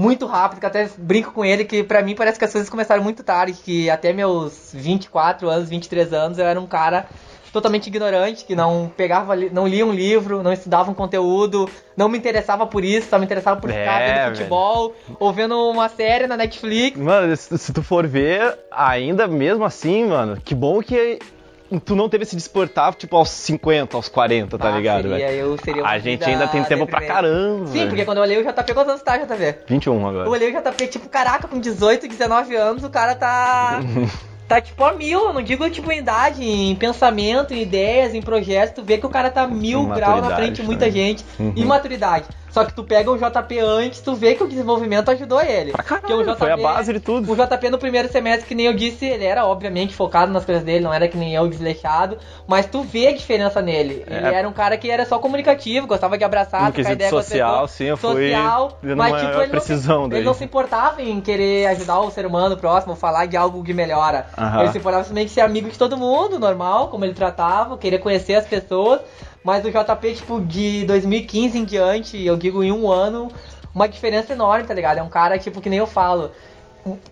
muito 0.00 0.24
rápido, 0.26 0.60
que 0.60 0.66
até 0.66 0.88
brinco 0.96 1.32
com 1.32 1.44
ele, 1.44 1.64
que 1.64 1.82
pra 1.82 2.02
mim 2.02 2.14
parece 2.14 2.38
que 2.38 2.44
as 2.44 2.50
coisas 2.50 2.70
começaram 2.70 3.02
muito 3.02 3.22
tarde, 3.22 3.52
que 3.52 3.90
até 3.90 4.12
meus 4.14 4.70
24 4.72 5.48
anos, 5.48 5.68
23 5.68 6.12
anos, 6.14 6.38
eu 6.38 6.46
era 6.46 6.58
um 6.58 6.66
cara 6.66 7.06
totalmente 7.52 7.88
ignorante, 7.88 8.44
que 8.44 8.54
não 8.54 8.90
pegava, 8.96 9.34
não 9.36 9.66
lia 9.66 9.84
um 9.84 9.92
livro, 9.92 10.42
não 10.42 10.52
estudava 10.52 10.90
um 10.90 10.94
conteúdo, 10.94 11.68
não 11.96 12.08
me 12.08 12.16
interessava 12.16 12.66
por 12.66 12.84
isso, 12.84 13.10
só 13.10 13.18
me 13.18 13.24
interessava 13.24 13.60
por 13.60 13.70
ficar 13.70 14.00
É, 14.00 14.24
vendo 14.24 14.36
futebol, 14.36 14.94
ou 15.18 15.32
vendo 15.32 15.56
uma 15.68 15.88
série 15.88 16.26
na 16.26 16.36
Netflix. 16.36 16.96
Mano, 16.96 17.36
se 17.36 17.72
tu 17.72 17.82
for 17.82 18.06
ver, 18.06 18.56
ainda 18.70 19.26
mesmo 19.26 19.64
assim, 19.64 20.06
mano, 20.06 20.40
que 20.42 20.54
bom 20.54 20.80
que 20.80 21.18
tu 21.78 21.94
não 21.94 22.08
teve 22.08 22.24
esse 22.24 22.34
despertar, 22.34 22.94
tipo, 22.94 23.14
aos 23.16 23.28
50, 23.30 23.96
aos 23.96 24.08
40, 24.08 24.58
tá 24.58 24.68
Ah, 24.68 24.76
ligado, 24.76 25.02
seria, 25.08 25.26
velho? 25.28 25.38
eu 25.38 25.58
seria 25.58 25.84
A 25.86 25.98
gente 25.98 26.24
ainda 26.24 26.48
tem 26.48 26.64
tempo 26.64 26.86
pra 26.86 27.00
caramba, 27.00 27.66
Sim, 27.66 27.72
velho. 27.74 27.88
porque 27.88 28.04
quando 28.04 28.18
eu 28.18 28.22
olhei 28.24 28.38
o 28.38 28.42
JP, 28.42 28.74
quantos 28.74 28.90
anos 28.90 29.02
tá, 29.02 29.16
JP? 29.18 29.58
21 29.68 30.06
agora. 30.08 30.26
Eu 30.26 30.32
olhei 30.32 30.50
o 30.50 30.60
JP, 30.60 30.86
tipo, 30.88 31.08
caraca, 31.08 31.46
com 31.46 31.60
18, 31.60 32.08
19 32.08 32.56
anos, 32.56 32.82
o 32.82 32.90
cara 32.90 33.14
tá. 33.14 33.80
tá 34.48 34.60
tipo 34.60 34.82
a 34.84 34.92
mil, 34.92 35.26
eu 35.28 35.32
não 35.32 35.42
digo 35.42 35.70
tipo 35.70 35.92
em 35.92 35.98
idade, 35.98 36.42
em 36.44 36.74
pensamento, 36.74 37.54
em 37.54 37.62
ideias, 37.62 38.14
em 38.14 38.20
projetos, 38.20 38.74
tu 38.74 38.82
vê 38.82 38.98
que 38.98 39.06
o 39.06 39.08
cara 39.08 39.30
tá 39.30 39.46
mil 39.46 39.86
graus 39.86 40.20
na 40.22 40.34
frente 40.34 40.56
de 40.56 40.62
muita 40.64 40.90
gente. 40.90 41.24
Uhum. 41.38 41.52
Em 41.54 41.64
maturidade. 41.64 42.24
Só 42.50 42.64
que 42.64 42.74
tu 42.74 42.82
pega 42.82 43.10
o 43.10 43.16
JP 43.16 43.58
antes, 43.60 44.00
tu 44.00 44.14
vê 44.14 44.34
que 44.34 44.42
o 44.42 44.48
desenvolvimento 44.48 45.10
ajudou 45.10 45.40
ele. 45.40 45.72
Pra 45.72 45.82
caralho, 45.82 46.32
o 46.32 46.36
foi 46.36 46.50
a 46.50 46.56
base 46.56 46.92
de 46.92 47.00
tudo. 47.00 47.30
O 47.30 47.36
JP 47.36 47.70
no 47.70 47.78
primeiro 47.78 48.10
semestre, 48.10 48.46
que 48.46 48.54
nem 48.54 48.66
eu 48.66 48.74
disse, 48.74 49.06
ele 49.06 49.24
era 49.24 49.46
obviamente 49.46 49.94
focado 49.94 50.32
nas 50.32 50.44
coisas 50.44 50.64
dele, 50.64 50.84
não 50.84 50.92
era 50.92 51.06
que 51.08 51.16
nem 51.16 51.34
eu 51.34 51.48
desleixado, 51.48 52.18
mas 52.46 52.66
tu 52.66 52.82
vê 52.82 53.08
a 53.08 53.12
diferença 53.12 53.62
nele. 53.62 54.04
É. 54.06 54.16
Ele 54.16 54.34
era 54.34 54.48
um 54.48 54.52
cara 54.52 54.76
que 54.76 54.90
era 54.90 55.04
só 55.06 55.18
comunicativo, 55.18 55.86
gostava 55.86 56.18
de 56.18 56.24
abraçar, 56.24 56.64
No 56.64 56.72
trocar 56.72 56.92
ideia 56.92 57.10
social, 57.10 57.68
sim, 57.68 57.84
eu 57.84 57.96
fui 57.96 58.30
social, 58.30 58.78
vendo 58.82 58.96
mas 58.96 59.20
tipo, 59.20 59.40
ele 59.40 59.52
não, 59.86 60.06
ele 60.12 60.24
não 60.24 60.34
se 60.34 60.44
importava 60.44 61.02
em 61.02 61.20
querer 61.20 61.66
ajudar 61.68 62.00
o 62.00 62.10
ser 62.10 62.26
humano 62.26 62.56
próximo, 62.56 62.96
falar 62.96 63.26
de 63.26 63.36
algo 63.36 63.62
que 63.62 63.72
melhora. 63.72 64.26
Aham. 64.36 64.62
Ele 64.62 64.72
se 64.72 64.78
importava 64.78 65.04
simplesmente 65.04 65.32
ser 65.32 65.42
amigo 65.42 65.68
de 65.68 65.78
todo 65.78 65.96
mundo, 65.96 66.38
normal, 66.38 66.88
como 66.88 67.04
ele 67.04 67.14
tratava, 67.14 67.78
querer 67.78 67.98
conhecer 67.98 68.34
as 68.34 68.46
pessoas. 68.46 69.00
Mas 69.42 69.64
o 69.64 69.70
JP, 69.70 70.14
tipo, 70.14 70.40
de 70.40 70.84
2015 70.84 71.58
em 71.58 71.64
diante, 71.64 72.22
eu 72.24 72.36
digo 72.36 72.62
em 72.62 72.70
um 72.70 72.90
ano, 72.90 73.30
uma 73.74 73.88
diferença 73.88 74.32
enorme, 74.32 74.66
tá 74.66 74.74
ligado? 74.74 74.98
É 74.98 75.02
um 75.02 75.08
cara, 75.08 75.38
tipo, 75.38 75.60
que 75.60 75.70
nem 75.70 75.78
eu 75.78 75.86
falo. 75.86 76.30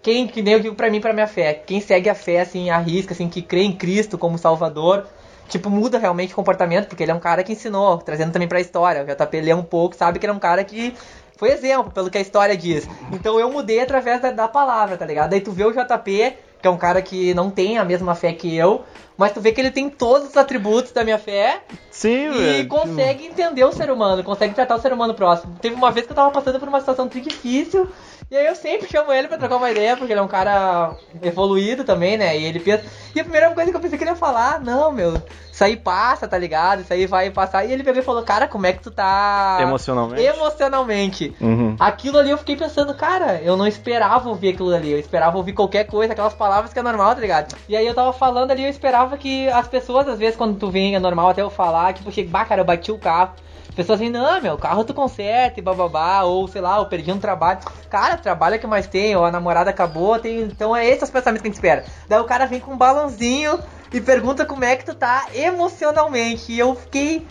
Quem, 0.02 0.26
que 0.26 0.42
nem 0.42 0.54
eu 0.54 0.60
digo 0.60 0.74
pra 0.74 0.90
mim, 0.90 1.00
pra 1.00 1.12
minha 1.12 1.26
fé. 1.26 1.54
Quem 1.54 1.80
segue 1.80 2.08
a 2.08 2.14
fé, 2.14 2.40
assim, 2.40 2.70
arrisca, 2.70 3.14
assim, 3.14 3.28
que 3.28 3.40
crê 3.40 3.62
em 3.62 3.72
Cristo 3.72 4.18
como 4.18 4.38
Salvador, 4.38 5.06
tipo, 5.48 5.70
muda 5.70 5.98
realmente 5.98 6.32
o 6.32 6.36
comportamento, 6.36 6.88
porque 6.88 7.02
ele 7.02 7.12
é 7.12 7.14
um 7.14 7.20
cara 7.20 7.42
que 7.42 7.52
ensinou, 7.52 7.98
trazendo 7.98 8.32
também 8.32 8.48
pra 8.48 8.60
história. 8.60 9.02
O 9.02 9.06
JP 9.06 9.40
lê 9.40 9.54
um 9.54 9.62
pouco, 9.62 9.96
sabe 9.96 10.18
que 10.18 10.26
ele 10.26 10.32
é 10.32 10.34
um 10.34 10.38
cara 10.38 10.64
que 10.64 10.94
foi 11.38 11.50
exemplo, 11.50 11.92
pelo 11.92 12.10
que 12.10 12.18
a 12.18 12.20
história 12.20 12.56
diz. 12.56 12.86
Então 13.12 13.38
eu 13.38 13.50
mudei 13.50 13.80
através 13.80 14.20
da, 14.20 14.30
da 14.32 14.48
palavra, 14.48 14.96
tá 14.96 15.06
ligado? 15.06 15.30
Daí 15.30 15.40
tu 15.40 15.52
vê 15.52 15.64
o 15.64 15.72
JP, 15.72 16.34
que 16.60 16.66
é 16.66 16.70
um 16.70 16.76
cara 16.76 17.00
que 17.00 17.32
não 17.34 17.50
tem 17.50 17.78
a 17.78 17.84
mesma 17.84 18.14
fé 18.14 18.32
que 18.32 18.54
eu, 18.56 18.84
mas 19.16 19.32
tu 19.32 19.40
vê 19.40 19.52
que 19.52 19.60
ele 19.60 19.70
tem 19.70 19.90
todos 19.90 20.28
os 20.28 20.36
atributos 20.36 20.92
da 20.92 21.02
minha 21.04 21.18
fé 21.18 21.62
Sim, 21.90 22.30
e 22.30 22.38
velho. 22.38 22.68
consegue 22.68 23.26
entender 23.26 23.64
o 23.64 23.72
ser 23.72 23.90
humano, 23.90 24.22
consegue 24.22 24.54
tratar 24.54 24.76
o 24.76 24.80
ser 24.80 24.92
humano 24.92 25.14
próximo. 25.14 25.56
Teve 25.60 25.74
uma 25.74 25.90
vez 25.90 26.06
que 26.06 26.12
eu 26.12 26.16
tava 26.16 26.30
passando 26.30 26.58
por 26.58 26.68
uma 26.68 26.80
situação 26.80 27.08
difícil, 27.08 27.88
e 28.30 28.36
aí 28.36 28.46
eu 28.46 28.54
sempre 28.54 28.86
chamo 28.88 29.10
ele 29.12 29.26
pra 29.26 29.38
trocar 29.38 29.56
uma 29.56 29.70
ideia, 29.70 29.96
porque 29.96 30.12
ele 30.12 30.20
é 30.20 30.22
um 30.22 30.28
cara 30.28 30.94
evoluído 31.22 31.82
também, 31.82 32.18
né? 32.18 32.36
E 32.38 32.44
ele 32.44 32.60
pensa. 32.60 32.84
E 33.14 33.20
a 33.20 33.24
primeira 33.24 33.50
coisa 33.54 33.70
que 33.70 33.76
eu 33.76 33.80
pensei 33.80 33.96
que 33.96 34.04
ele 34.04 34.10
ia 34.10 34.16
falar, 34.16 34.60
não, 34.60 34.92
meu, 34.92 35.14
isso 35.50 35.64
aí 35.64 35.76
passa, 35.76 36.28
tá 36.28 36.36
ligado? 36.36 36.82
Isso 36.82 36.92
aí 36.92 37.06
vai 37.06 37.30
passar. 37.30 37.64
E 37.64 37.72
ele 37.72 37.82
pegou 37.82 38.00
e 38.00 38.04
falou, 38.04 38.22
cara, 38.22 38.46
como 38.46 38.66
é 38.66 38.72
que 38.72 38.82
tu 38.82 38.90
tá. 38.90 39.58
Emocionalmente. 39.60 40.22
Emocionalmente. 40.22 41.34
Uhum. 41.40 41.74
Aquilo 41.80 42.18
ali 42.18 42.30
eu 42.30 42.38
fiquei 42.38 42.54
pensando, 42.54 42.94
cara, 42.94 43.40
eu 43.42 43.56
não 43.56 43.66
esperava 43.66 44.28
ouvir 44.28 44.50
aquilo 44.50 44.74
ali, 44.74 44.92
eu 44.92 44.98
esperava 44.98 45.36
ouvir 45.36 45.54
qualquer 45.54 45.84
coisa, 45.84 46.12
aquelas 46.12 46.34
palavras 46.34 46.72
que 46.72 46.78
é 46.78 46.82
normal, 46.82 47.14
tá 47.14 47.20
ligado? 47.20 47.56
E 47.68 47.74
aí 47.74 47.86
eu 47.86 47.94
tava 47.94 48.12
falando 48.12 48.50
ali, 48.50 48.62
eu 48.62 48.70
esperava 48.70 49.16
que 49.16 49.48
as 49.48 49.66
pessoas, 49.66 50.06
às 50.06 50.18
vezes, 50.18 50.36
quando 50.36 50.58
tu 50.58 50.70
vem, 50.70 50.94
é 50.94 50.98
normal 51.00 51.30
até 51.30 51.40
eu 51.40 51.50
falar, 51.50 51.94
tipo, 51.94 52.12
chega, 52.12 52.28
bah, 52.30 52.44
cara, 52.44 52.60
eu 52.60 52.66
bati 52.66 52.92
o 52.92 52.98
carro. 52.98 53.32
As 53.78 53.86
pessoas 53.86 54.00
assim, 54.00 54.10
não, 54.10 54.42
meu, 54.42 54.54
o 54.54 54.58
carro 54.58 54.82
tu 54.82 54.92
conserta 54.92 55.60
e 55.60 55.62
bababá, 55.62 56.22
ou 56.24 56.48
sei 56.48 56.60
lá, 56.60 56.78
eu 56.78 56.86
perdi 56.86 57.12
um 57.12 57.20
trabalho. 57.20 57.60
Cara, 57.88 58.16
trabalho 58.16 58.56
é 58.56 58.58
que 58.58 58.66
mais 58.66 58.88
tem, 58.88 59.14
ou 59.14 59.24
a 59.24 59.30
namorada 59.30 59.70
acabou, 59.70 60.18
tem. 60.18 60.40
Então 60.40 60.74
é 60.74 60.84
esses 60.84 61.04
os 61.04 61.10
pensamentos 61.10 61.42
que 61.42 61.46
a 61.46 61.50
gente 61.50 61.54
espera. 61.58 61.84
Daí 62.08 62.18
o 62.18 62.24
cara 62.24 62.44
vem 62.44 62.58
com 62.58 62.72
um 62.72 62.76
balãozinho 62.76 63.56
e 63.92 64.00
pergunta 64.00 64.44
como 64.44 64.64
é 64.64 64.74
que 64.74 64.84
tu 64.84 64.96
tá 64.96 65.28
emocionalmente. 65.32 66.50
E 66.50 66.58
eu 66.58 66.74
fiquei. 66.74 67.24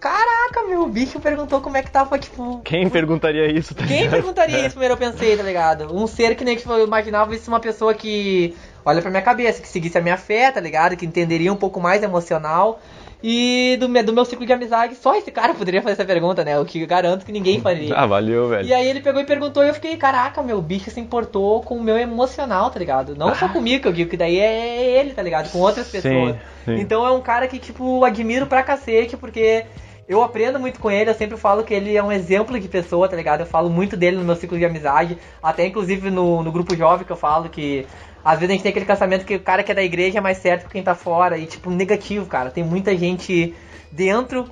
Caraca, 0.00 0.64
meu, 0.68 0.82
o 0.82 0.88
bicho 0.88 1.20
perguntou 1.20 1.60
como 1.60 1.76
é 1.76 1.82
que 1.82 1.92
tava, 1.92 2.18
tipo, 2.18 2.60
Quem 2.64 2.90
perguntaria 2.90 3.46
isso, 3.46 3.72
tá 3.72 3.86
quem 3.86 3.98
ligado? 3.98 4.10
perguntaria 4.10 4.58
isso 4.62 4.70
primeiro 4.70 4.94
eu 4.94 4.98
pensei, 4.98 5.36
tá 5.36 5.44
ligado? 5.44 5.96
Um 5.96 6.08
ser 6.08 6.34
que 6.34 6.44
nem 6.44 6.56
tipo, 6.56 6.72
eu 6.72 6.84
imaginava 6.84 7.32
isso 7.36 7.48
uma 7.48 7.60
pessoa 7.60 7.94
que 7.94 8.56
olha 8.84 9.00
pra 9.00 9.12
minha 9.12 9.22
cabeça, 9.22 9.62
que 9.62 9.68
seguisse 9.68 9.96
a 9.96 10.00
minha 10.02 10.16
fé, 10.16 10.50
tá 10.50 10.60
ligado? 10.60 10.96
Que 10.96 11.06
entenderia 11.06 11.52
um 11.52 11.56
pouco 11.56 11.80
mais 11.80 12.02
emocional. 12.02 12.80
E 13.26 13.78
do, 13.80 13.88
me- 13.88 14.02
do 14.02 14.12
meu 14.12 14.22
ciclo 14.26 14.44
de 14.44 14.52
amizade, 14.52 14.96
só 14.96 15.14
esse 15.16 15.30
cara 15.30 15.54
poderia 15.54 15.80
fazer 15.80 15.94
essa 15.94 16.04
pergunta, 16.04 16.44
né? 16.44 16.58
O 16.60 16.64
que 16.66 16.84
garanto 16.84 17.24
que 17.24 17.32
ninguém 17.32 17.58
faria. 17.58 17.94
Ah, 17.96 18.04
valeu, 18.04 18.48
velho. 18.50 18.68
E 18.68 18.74
aí 18.74 18.86
ele 18.86 19.00
pegou 19.00 19.18
e 19.22 19.24
perguntou 19.24 19.64
e 19.64 19.68
eu 19.68 19.72
fiquei, 19.74 19.96
caraca, 19.96 20.42
meu, 20.42 20.60
bicho 20.60 20.90
se 20.90 21.00
importou 21.00 21.62
com 21.62 21.74
o 21.76 21.82
meu 21.82 21.96
emocional, 21.96 22.70
tá 22.70 22.78
ligado? 22.78 23.16
Não 23.16 23.34
só 23.34 23.48
comigo, 23.48 23.80
que 23.80 23.88
eu 23.88 23.92
digo 23.94 24.10
que 24.10 24.16
daí 24.18 24.38
é 24.38 24.98
ele, 25.00 25.14
tá 25.14 25.22
ligado? 25.22 25.50
Com 25.50 25.58
outras 25.60 25.88
pessoas. 25.88 26.36
sim. 26.66 26.74
Então 26.74 27.06
é 27.06 27.10
um 27.12 27.22
cara 27.22 27.48
que, 27.48 27.58
tipo, 27.58 28.04
admiro 28.04 28.46
pra 28.46 28.62
cacete, 28.62 29.16
porque 29.16 29.64
eu 30.08 30.22
aprendo 30.22 30.58
muito 30.58 30.78
com 30.78 30.90
ele, 30.90 31.10
eu 31.10 31.14
sempre 31.14 31.36
falo 31.36 31.64
que 31.64 31.72
ele 31.72 31.96
é 31.96 32.02
um 32.02 32.12
exemplo 32.12 32.58
de 32.58 32.68
pessoa, 32.68 33.08
tá 33.08 33.16
ligado? 33.16 33.40
Eu 33.40 33.46
falo 33.46 33.70
muito 33.70 33.96
dele 33.96 34.16
no 34.16 34.24
meu 34.24 34.36
ciclo 34.36 34.58
de 34.58 34.64
amizade, 34.64 35.18
até 35.42 35.66
inclusive 35.66 36.10
no, 36.10 36.42
no 36.42 36.52
grupo 36.52 36.76
jovem 36.76 37.06
que 37.06 37.12
eu 37.12 37.16
falo 37.16 37.48
que 37.48 37.86
às 38.24 38.38
vezes 38.38 38.50
a 38.50 38.52
gente 38.54 38.62
tem 38.62 38.70
aquele 38.70 38.86
pensamento 38.86 39.24
que 39.24 39.36
o 39.36 39.40
cara 39.40 39.62
que 39.62 39.70
é 39.70 39.74
da 39.74 39.82
igreja 39.82 40.18
é 40.18 40.20
mais 40.20 40.38
certo 40.38 40.64
que 40.64 40.72
quem 40.72 40.82
tá 40.82 40.94
fora, 40.94 41.36
e 41.36 41.46
tipo, 41.46 41.70
negativo, 41.70 42.26
cara. 42.26 42.50
Tem 42.50 42.64
muita 42.64 42.96
gente 42.96 43.54
dentro 43.92 44.48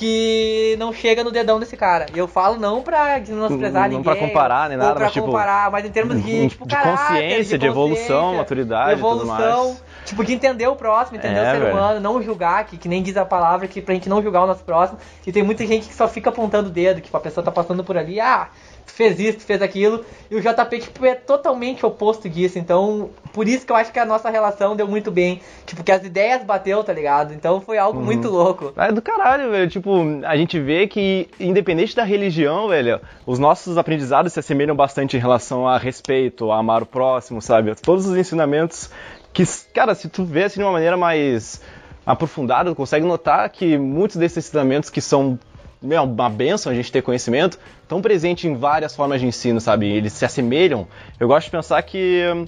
que 0.00 0.76
não 0.78 0.94
chega 0.94 1.22
no 1.22 1.30
dedão 1.30 1.60
desse 1.60 1.76
cara. 1.76 2.06
E 2.14 2.18
eu 2.18 2.26
falo 2.26 2.58
não 2.58 2.80
pra 2.80 3.20
menosprezar 3.20 3.82
Não 3.82 3.98
ninguém. 3.98 4.02
pra 4.02 4.16
comparar 4.16 4.68
nem 4.70 4.78
nada, 4.78 4.94
pra 4.94 5.04
mas, 5.04 5.12
tipo, 5.12 5.26
comparar, 5.26 5.70
mas 5.70 5.84
em 5.84 5.90
termos 5.90 6.24
de, 6.24 6.48
tipo, 6.48 6.66
de 6.66 6.74
caráter, 6.74 6.96
consciência, 7.12 7.58
de 7.58 7.66
evolução, 7.66 8.06
consciência, 8.20 8.38
maturidade 8.38 8.92
e 8.92 8.94
tudo 8.96 9.06
evolução, 9.22 9.64
mais. 9.66 9.82
tipo, 10.06 10.24
de 10.24 10.32
entender 10.32 10.66
o 10.66 10.74
próximo, 10.74 11.18
entender 11.18 11.38
É, 11.38 11.42
o 11.42 11.52
ser 11.54 11.60
velho. 11.60 11.76
humano, 11.76 12.00
não 12.00 12.22
julgar, 12.22 12.64
que, 12.64 12.78
que 12.78 12.88
nem 12.88 13.02
diz 13.02 13.14
a 13.18 13.26
palavra, 13.26 13.68
que 13.68 13.82
pra 13.82 13.92
gente 13.92 14.08
não 14.08 14.22
julgar 14.22 14.42
o 14.44 14.46
nosso 14.46 14.64
próximo. 14.64 14.98
E 15.26 15.30
tem 15.30 15.42
muita 15.42 15.66
gente 15.66 15.86
que 15.86 15.94
só 15.94 16.08
fica 16.08 16.30
apontando 16.30 16.70
o 16.70 16.72
dedo, 16.72 17.02
que 17.02 17.14
a 17.14 17.20
pessoa 17.20 17.44
tá 17.44 17.52
passando 17.52 17.84
por 17.84 17.98
ali, 17.98 18.18
ah, 18.18 18.48
fez 18.90 19.18
isso, 19.18 19.40
fez 19.40 19.62
aquilo. 19.62 20.04
E 20.30 20.36
o 20.36 20.40
JP, 20.40 20.78
tipo, 20.78 21.04
é 21.04 21.14
totalmente 21.14 21.84
oposto 21.84 22.28
disso. 22.28 22.58
Então, 22.58 23.10
por 23.32 23.48
isso 23.48 23.66
que 23.66 23.72
eu 23.72 23.76
acho 23.76 23.92
que 23.92 23.98
a 23.98 24.04
nossa 24.04 24.30
relação 24.30 24.76
deu 24.76 24.86
muito 24.86 25.10
bem. 25.10 25.40
Tipo, 25.66 25.82
que 25.82 25.92
as 25.92 26.04
ideias 26.04 26.42
bateu, 26.44 26.82
tá 26.82 26.92
ligado? 26.92 27.32
Então 27.32 27.60
foi 27.60 27.78
algo 27.78 28.00
muito 28.00 28.28
louco. 28.28 28.72
É 28.76 28.92
do 28.92 29.02
caralho, 29.02 29.50
velho. 29.50 29.68
Tipo, 29.70 30.02
a 30.24 30.36
gente 30.36 30.58
vê 30.58 30.86
que, 30.86 31.28
independente 31.38 31.94
da 31.94 32.04
religião, 32.04 32.68
velho, 32.68 33.00
os 33.26 33.38
nossos 33.38 33.78
aprendizados 33.78 34.32
se 34.32 34.40
assemelham 34.40 34.74
bastante 34.74 35.16
em 35.16 35.20
relação 35.20 35.66
a 35.66 35.78
respeito, 35.78 36.50
a 36.50 36.58
amar 36.58 36.82
o 36.82 36.86
próximo, 36.86 37.40
sabe? 37.40 37.74
Todos 37.74 38.06
os 38.06 38.16
ensinamentos 38.16 38.90
que, 39.32 39.44
cara, 39.72 39.94
se 39.94 40.08
tu 40.08 40.24
vê 40.24 40.44
assim 40.44 40.58
de 40.58 40.64
uma 40.64 40.72
maneira 40.72 40.96
mais 40.96 41.60
aprofundada, 42.04 42.70
tu 42.70 42.76
consegue 42.76 43.06
notar 43.06 43.48
que 43.50 43.78
muitos 43.78 44.16
desses 44.16 44.46
ensinamentos 44.46 44.90
que 44.90 45.00
são 45.00 45.38
meu, 45.82 46.02
uma 46.02 46.28
benção 46.28 46.70
a 46.70 46.74
gente 46.74 46.92
ter 46.92 47.02
conhecimento, 47.02 47.58
estão 47.82 48.02
presentes 48.02 48.44
em 48.44 48.54
várias 48.54 48.94
formas 48.94 49.20
de 49.20 49.26
ensino, 49.26 49.60
sabe? 49.60 49.86
Eles 49.86 50.12
se 50.12 50.24
assemelham. 50.24 50.86
Eu 51.18 51.26
gosto 51.26 51.46
de 51.46 51.50
pensar 51.50 51.82
que 51.82 52.22
hum, 52.34 52.46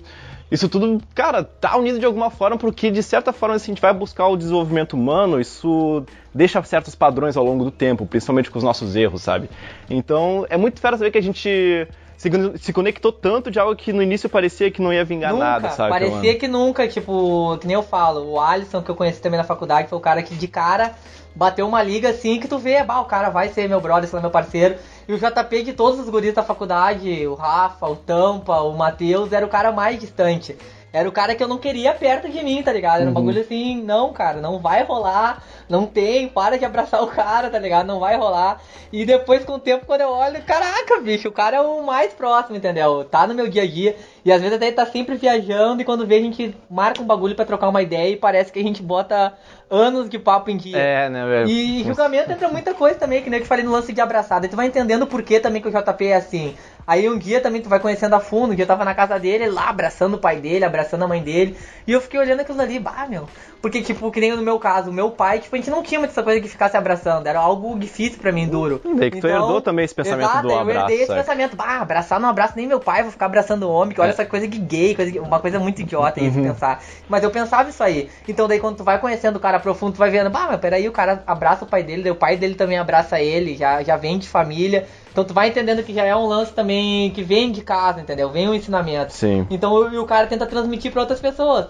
isso 0.51 0.69
tudo, 0.69 1.01
cara, 1.15 1.43
tá 1.43 1.77
unido 1.79 1.99
de 1.99 2.05
alguma 2.05 2.31
forma, 2.31 2.59
porque 2.59 2.91
de 2.91 3.03
certa 3.03 3.33
forma, 3.33 3.59
se 3.59 3.71
a 3.71 3.73
gente 3.73 3.81
vai 3.81 3.95
buscar 3.95 4.29
o 4.29 4.37
desenvolvimento 4.37 4.93
humano, 4.93 5.41
isso 5.41 6.05
deixa 6.35 6.62
certos 6.62 6.95
padrões 6.95 7.39
ao 7.39 7.45
longo 7.45 7.65
do 7.65 7.71
tempo, 7.71 8.05
principalmente 8.05 8.51
com 8.51 8.59
os 8.59 8.65
nossos 8.65 8.95
erros, 8.95 9.23
sabe? 9.23 9.49
Então, 9.89 10.45
é 10.51 10.59
muito 10.59 10.79
fera 10.79 10.99
saber 10.99 11.11
que 11.11 11.17
a 11.17 11.23
gente 11.23 11.89
se, 12.23 12.31
se 12.59 12.73
conectou 12.73 13.11
tanto 13.11 13.50
de 13.50 13.59
algo 13.59 13.75
que 13.75 13.93
no 13.93 14.00
início 14.00 14.29
parecia 14.29 14.71
que 14.71 14.81
não 14.81 14.93
ia 14.93 15.05
vingar 15.05 15.33
nunca, 15.33 15.45
nada, 15.45 15.71
sabe? 15.71 15.91
Parecia 15.91 16.19
mano? 16.29 16.38
que 16.38 16.47
nunca, 16.47 16.87
tipo, 16.87 17.59
que 17.61 17.67
nem 17.67 17.75
eu 17.75 17.83
falo, 17.83 18.31
o 18.31 18.41
Alisson 18.41 18.81
que 18.81 18.88
eu 18.91 18.95
conheci 18.95 19.21
também 19.21 19.38
na 19.38 19.45
faculdade 19.45 19.88
foi 19.88 19.99
o 19.99 20.00
cara 20.00 20.23
que 20.23 20.37
de 20.37 20.47
cara 20.47 20.95
bateu 21.35 21.67
uma 21.67 21.83
liga 21.83 22.11
assim 22.11 22.38
que 22.38 22.47
tu 22.47 22.59
vê, 22.59 22.81
bah, 22.85 23.00
o 23.00 23.07
cara 23.07 23.29
vai 23.29 23.49
ser 23.49 23.69
meu 23.69 23.81
brother, 23.81 24.09
sei 24.09 24.17
lá, 24.17 24.23
meu 24.23 24.31
parceiro. 24.31 24.76
E 25.09 25.12
o 25.12 25.19
JP 25.19 25.64
de 25.64 25.73
todos 25.73 25.99
os 25.99 26.09
guris 26.09 26.33
da 26.35 26.45
faculdade, 26.45 27.26
o 27.26 27.35
Rafa, 27.35 27.87
o 27.88 27.97
Tampa, 27.97 28.61
o 28.61 28.76
Matheus, 28.76 29.33
era 29.33 29.45
o 29.45 29.49
cara 29.49 29.73
mais 29.73 29.99
distante. 29.99 30.57
Era 30.93 31.09
o 31.09 31.12
cara 31.12 31.35
que 31.35 31.43
eu 31.43 31.49
não 31.49 31.57
queria 31.57 31.95
perto 31.95 32.29
de 32.31 32.45
mim, 32.45 32.62
tá 32.62 32.71
ligado? 32.71 32.97
Era 33.00 33.05
um 33.05 33.09
Uhum. 33.09 33.14
bagulho 33.14 33.41
assim, 33.41 33.83
não, 33.83 34.12
cara, 34.12 34.43
não 34.43 34.59
vai 34.59 34.85
rolar, 34.85 35.43
não 35.73 35.87
tem, 35.87 36.29
para 36.29 36.59
de 36.59 36.67
abraçar 36.67 37.02
o 37.02 37.07
cara, 37.07 37.49
tá 37.49 37.59
ligado? 37.59 37.87
Não 37.87 37.99
vai 37.99 38.14
rolar. 38.14 38.61
E 38.93 39.07
depois, 39.07 39.43
com 39.43 39.55
o 39.55 39.59
tempo, 39.59 39.87
quando 39.87 40.02
eu 40.02 40.11
olho, 40.11 40.43
caraca, 40.43 41.00
bicho, 41.00 41.29
o 41.29 41.33
cara 41.33 41.57
é 41.57 41.61
o 41.62 41.83
mais 41.83 42.12
próximo, 42.12 42.59
entendeu? 42.59 43.05
Tá 43.05 43.26
no 43.26 43.35
meu 43.35 43.49
dia 43.49 43.62
a 43.62 43.67
dia. 43.67 43.97
E 44.25 44.31
às 44.31 44.41
vezes 44.41 44.57
até 44.57 44.67
ele 44.67 44.76
tá 44.76 44.87
sempre 44.87 45.17
viajando 45.17 45.83
e 45.83 45.85
quando 45.85 46.07
vê 46.07 46.17
a 46.17 46.21
gente 46.21 46.55
marca 46.71 47.02
um 47.02 47.07
bagulho 47.07 47.35
pra 47.35 47.45
trocar 47.45 47.69
uma 47.69 47.83
ideia 47.83 48.12
e 48.12 48.17
parece 48.17 48.52
que 48.52 48.59
a 48.59 48.62
gente 48.62 48.81
bota 48.83 49.35
anos 49.69 50.09
de 50.09 50.19
papo 50.19 50.50
em 50.50 50.57
dia. 50.57 50.76
É, 50.76 51.09
né, 51.09 51.25
velho? 51.25 51.49
E 51.49 51.83
julgamento 51.83 52.31
entra 52.31 52.49
muita 52.49 52.75
coisa 52.75 52.97
também, 52.97 53.23
que 53.23 53.31
nem 53.31 53.38
eu 53.38 53.45
te 53.45 53.49
falei 53.49 53.64
no 53.64 53.73
lance 53.73 53.93
de 53.93 54.00
abraçada. 54.00 54.47
Tu 54.47 54.55
vai 54.55 54.67
entendendo 54.67 55.07
por 55.07 55.23
que 55.23 55.41
também 55.41 55.61
que 55.61 55.69
o 55.69 55.71
JP 55.71 56.07
é 56.07 56.17
assim. 56.17 56.55
Aí 56.87 57.09
um 57.09 57.17
dia 57.17 57.41
também 57.41 57.62
tu 57.62 57.69
vai 57.69 57.81
conhecendo 57.81 58.14
a 58.14 58.21
fundo, 58.21 58.52
um 58.52 58.55
dia 58.55 58.64
eu 58.64 58.69
tava 58.69 58.85
na 58.85 58.95
casa 58.95 59.19
dele, 59.19 59.49
lá 59.49 59.69
abraçando 59.69 60.14
o 60.14 60.19
pai 60.19 60.37
dele, 60.37 60.64
abraçando 60.64 61.05
a 61.05 61.09
mãe 61.09 61.23
dele. 61.23 61.57
E 61.87 61.93
eu 61.93 62.00
fiquei 62.00 62.19
olhando 62.19 62.41
aquilo 62.41 62.61
ali, 62.61 62.79
bah, 62.79 63.07
meu. 63.09 63.29
Porque, 63.61 63.81
tipo, 63.81 64.11
que 64.11 64.21
nem 64.21 64.35
no 64.35 64.43
meu 64.43 64.59
caso, 64.59 64.91
o 64.91 64.93
meu 64.93 65.11
pai, 65.11 65.38
tipo, 65.38 65.55
a 65.55 65.59
gente 65.59 65.71
não 65.71 65.83
tinha 65.83 66.00
muito 66.00 66.11
essa 66.11 66.23
coisa 66.23 66.41
de 66.41 66.49
ficar 66.49 66.69
se 66.69 66.76
abraçando. 66.76 67.26
Era 67.29 67.38
algo 67.38 67.79
difícil 67.79 68.19
pra 68.19 68.33
mim, 68.33 68.49
duro. 68.49 68.81
Daí 68.97 69.11
que 69.11 69.21
tu 69.21 69.29
herdou 69.29 69.61
também 69.61 69.85
esse 69.85 69.95
pensamento 69.95 70.29
exato, 70.29 70.49
do 70.49 70.52
eu 70.52 70.59
abraço, 70.59 70.81
herdei 70.81 70.97
esse 70.97 71.07
sabe? 71.07 71.21
pensamento, 71.21 71.57
bah, 71.57 71.81
abraçar 71.81 72.19
não 72.19 72.29
abraço 72.29 72.55
nem 72.57 72.67
meu 72.67 72.81
pai, 72.81 73.02
vou 73.02 73.12
ficar 73.12 73.26
abraçando 73.26 73.62
o 73.62 73.71
homem, 73.71 73.95
que 73.95 74.00
olha 74.00 74.11
É. 74.11 74.12
essa 74.12 74.25
coisa 74.25 74.47
de 74.47 74.59
gay, 74.59 74.95
coisa 74.95 75.11
de- 75.11 75.19
uma 75.19 75.40
coisa 75.40 75.59
muito 75.59 75.81
idiota 75.83 76.21
isso 76.21 76.38
Uhum. 76.38 76.45
pensar. 76.45 76.83
Mas 77.09 77.23
eu 77.25 77.31
pensava 77.31 77.69
isso 77.69 77.83
aí. 77.83 78.09
Então 78.28 78.47
daí 78.47 78.61
quando 78.61 78.76
tu 78.76 78.85
vai 78.85 78.99
conhecendo 78.99 79.37
o 79.37 79.40
cara 79.40 79.59
profundo, 79.59 79.95
tu 79.95 79.99
vai 79.99 80.11
vendo, 80.11 80.31
bah, 80.31 80.47
mas 80.49 80.61
peraí, 80.61 80.88
o 80.88 80.92
cara 80.92 81.23
abraça 81.26 81.64
o 81.64 81.69
pai 81.69 81.83
dele, 81.83 82.02
daí 82.02 82.12
o 82.12 82.16
pai 82.16 82.37
dele 82.37 82.54
também 82.54 82.78
abraça 82.78 83.21
ele, 83.21 83.57
já, 83.57 83.83
já 83.83 83.97
vem 83.97 84.19
de 84.19 84.28
família. 84.28 84.87
Então 85.11 85.25
tu 85.25 85.35
vai 85.35 85.49
entendendo 85.49 85.83
que 85.83 85.92
já 85.92 86.04
é 86.04 86.14
um 86.16 86.26
lance 86.26 86.52
também 86.52 87.11
que 87.11 87.23
vem 87.23 87.50
de 87.52 87.61
casa, 87.62 88.00
entendeu? 88.00 88.31
Vem 88.31 88.49
um 88.49 88.54
ensinamento. 88.54 89.12
Sim. 89.12 89.47
Então 89.50 89.73
o, 89.73 89.92
e 89.92 89.99
o 89.99 90.04
cara 90.07 90.26
tenta 90.26 90.47
transmitir 90.47 90.90
pra 90.92 91.00
outras 91.02 91.21
pessoas. 91.21 91.66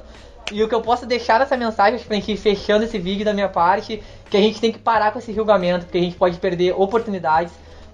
E 0.50 0.62
o 0.62 0.68
que 0.68 0.75
eu 0.75 0.82
posso 0.82 1.06
deixar 1.06 1.38
nessa 1.38 1.56
mensagem, 1.56 1.99
pra 2.00 2.16
gente 2.16 2.37
fechando 2.37 2.84
esse 2.84 2.99
vídeo 2.99 3.25
da 3.25 3.32
minha 3.32 3.49
parte, 3.49 4.02
que 4.28 4.37
a 4.37 4.40
gente 4.40 4.61
tem 4.61 4.70
que 4.70 4.78
parar 4.78 5.11
com 5.12 5.18
esse 5.18 5.32
julgamento, 5.32 5.87
porque 5.87 5.99
a 5.99 6.00
gente 6.02 6.16
pode 6.16 6.37
perder 6.38 6.75
oportunidades, 6.76 7.52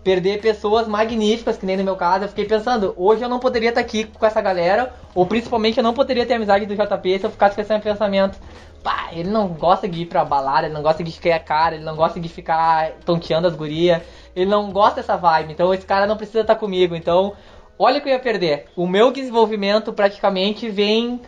perder 0.08 0.40
pessoas 0.40 0.88
magníficas, 0.88 1.58
que 1.58 1.66
nem 1.66 1.76
no 1.76 1.84
meu 1.84 1.94
caso. 1.94 2.24
Eu 2.24 2.28
fiquei 2.30 2.46
pensando, 2.46 2.94
hoje 2.96 3.22
eu 3.22 3.28
não 3.28 3.38
poderia 3.38 3.68
estar 3.68 3.82
aqui 3.82 4.04
com 4.04 4.24
essa 4.24 4.40
galera, 4.40 4.94
ou 5.14 5.26
principalmente 5.26 5.76
eu 5.76 5.84
não 5.84 5.92
poderia 5.92 6.24
ter 6.24 6.32
amizade 6.32 6.64
do 6.64 6.74
JP 6.74 7.18
se 7.18 7.26
eu 7.26 7.30
ficasse 7.30 7.54
com 7.54 7.60
esse 7.60 7.78
pensamento. 7.80 8.38
Pá, 8.82 9.10
ele 9.12 9.28
não 9.28 9.48
gosta 9.48 9.86
de 9.86 10.00
ir 10.00 10.06
pra 10.06 10.24
balada, 10.24 10.66
ele 10.66 10.72
não 10.72 10.80
gosta 10.80 11.04
de 11.04 11.12
ficar 11.12 11.34
a 11.34 11.38
cara, 11.38 11.74
ele 11.74 11.84
não 11.84 11.94
gosta 11.94 12.18
de 12.18 12.26
ficar 12.26 12.92
tonteando 13.04 13.48
as 13.48 13.54
gurias, 13.54 14.00
ele 14.34 14.48
não 14.48 14.70
gosta 14.72 15.02
dessa 15.02 15.14
vibe, 15.14 15.52
então 15.52 15.74
esse 15.74 15.84
cara 15.84 16.06
não 16.06 16.16
precisa 16.16 16.40
estar 16.40 16.54
comigo. 16.54 16.96
Então, 16.96 17.34
olha 17.78 17.98
o 17.98 18.00
que 18.00 18.08
eu 18.08 18.14
ia 18.14 18.18
perder. 18.18 18.64
O 18.74 18.86
meu 18.86 19.12
desenvolvimento 19.12 19.92
praticamente 19.92 20.70
vem 20.70 21.20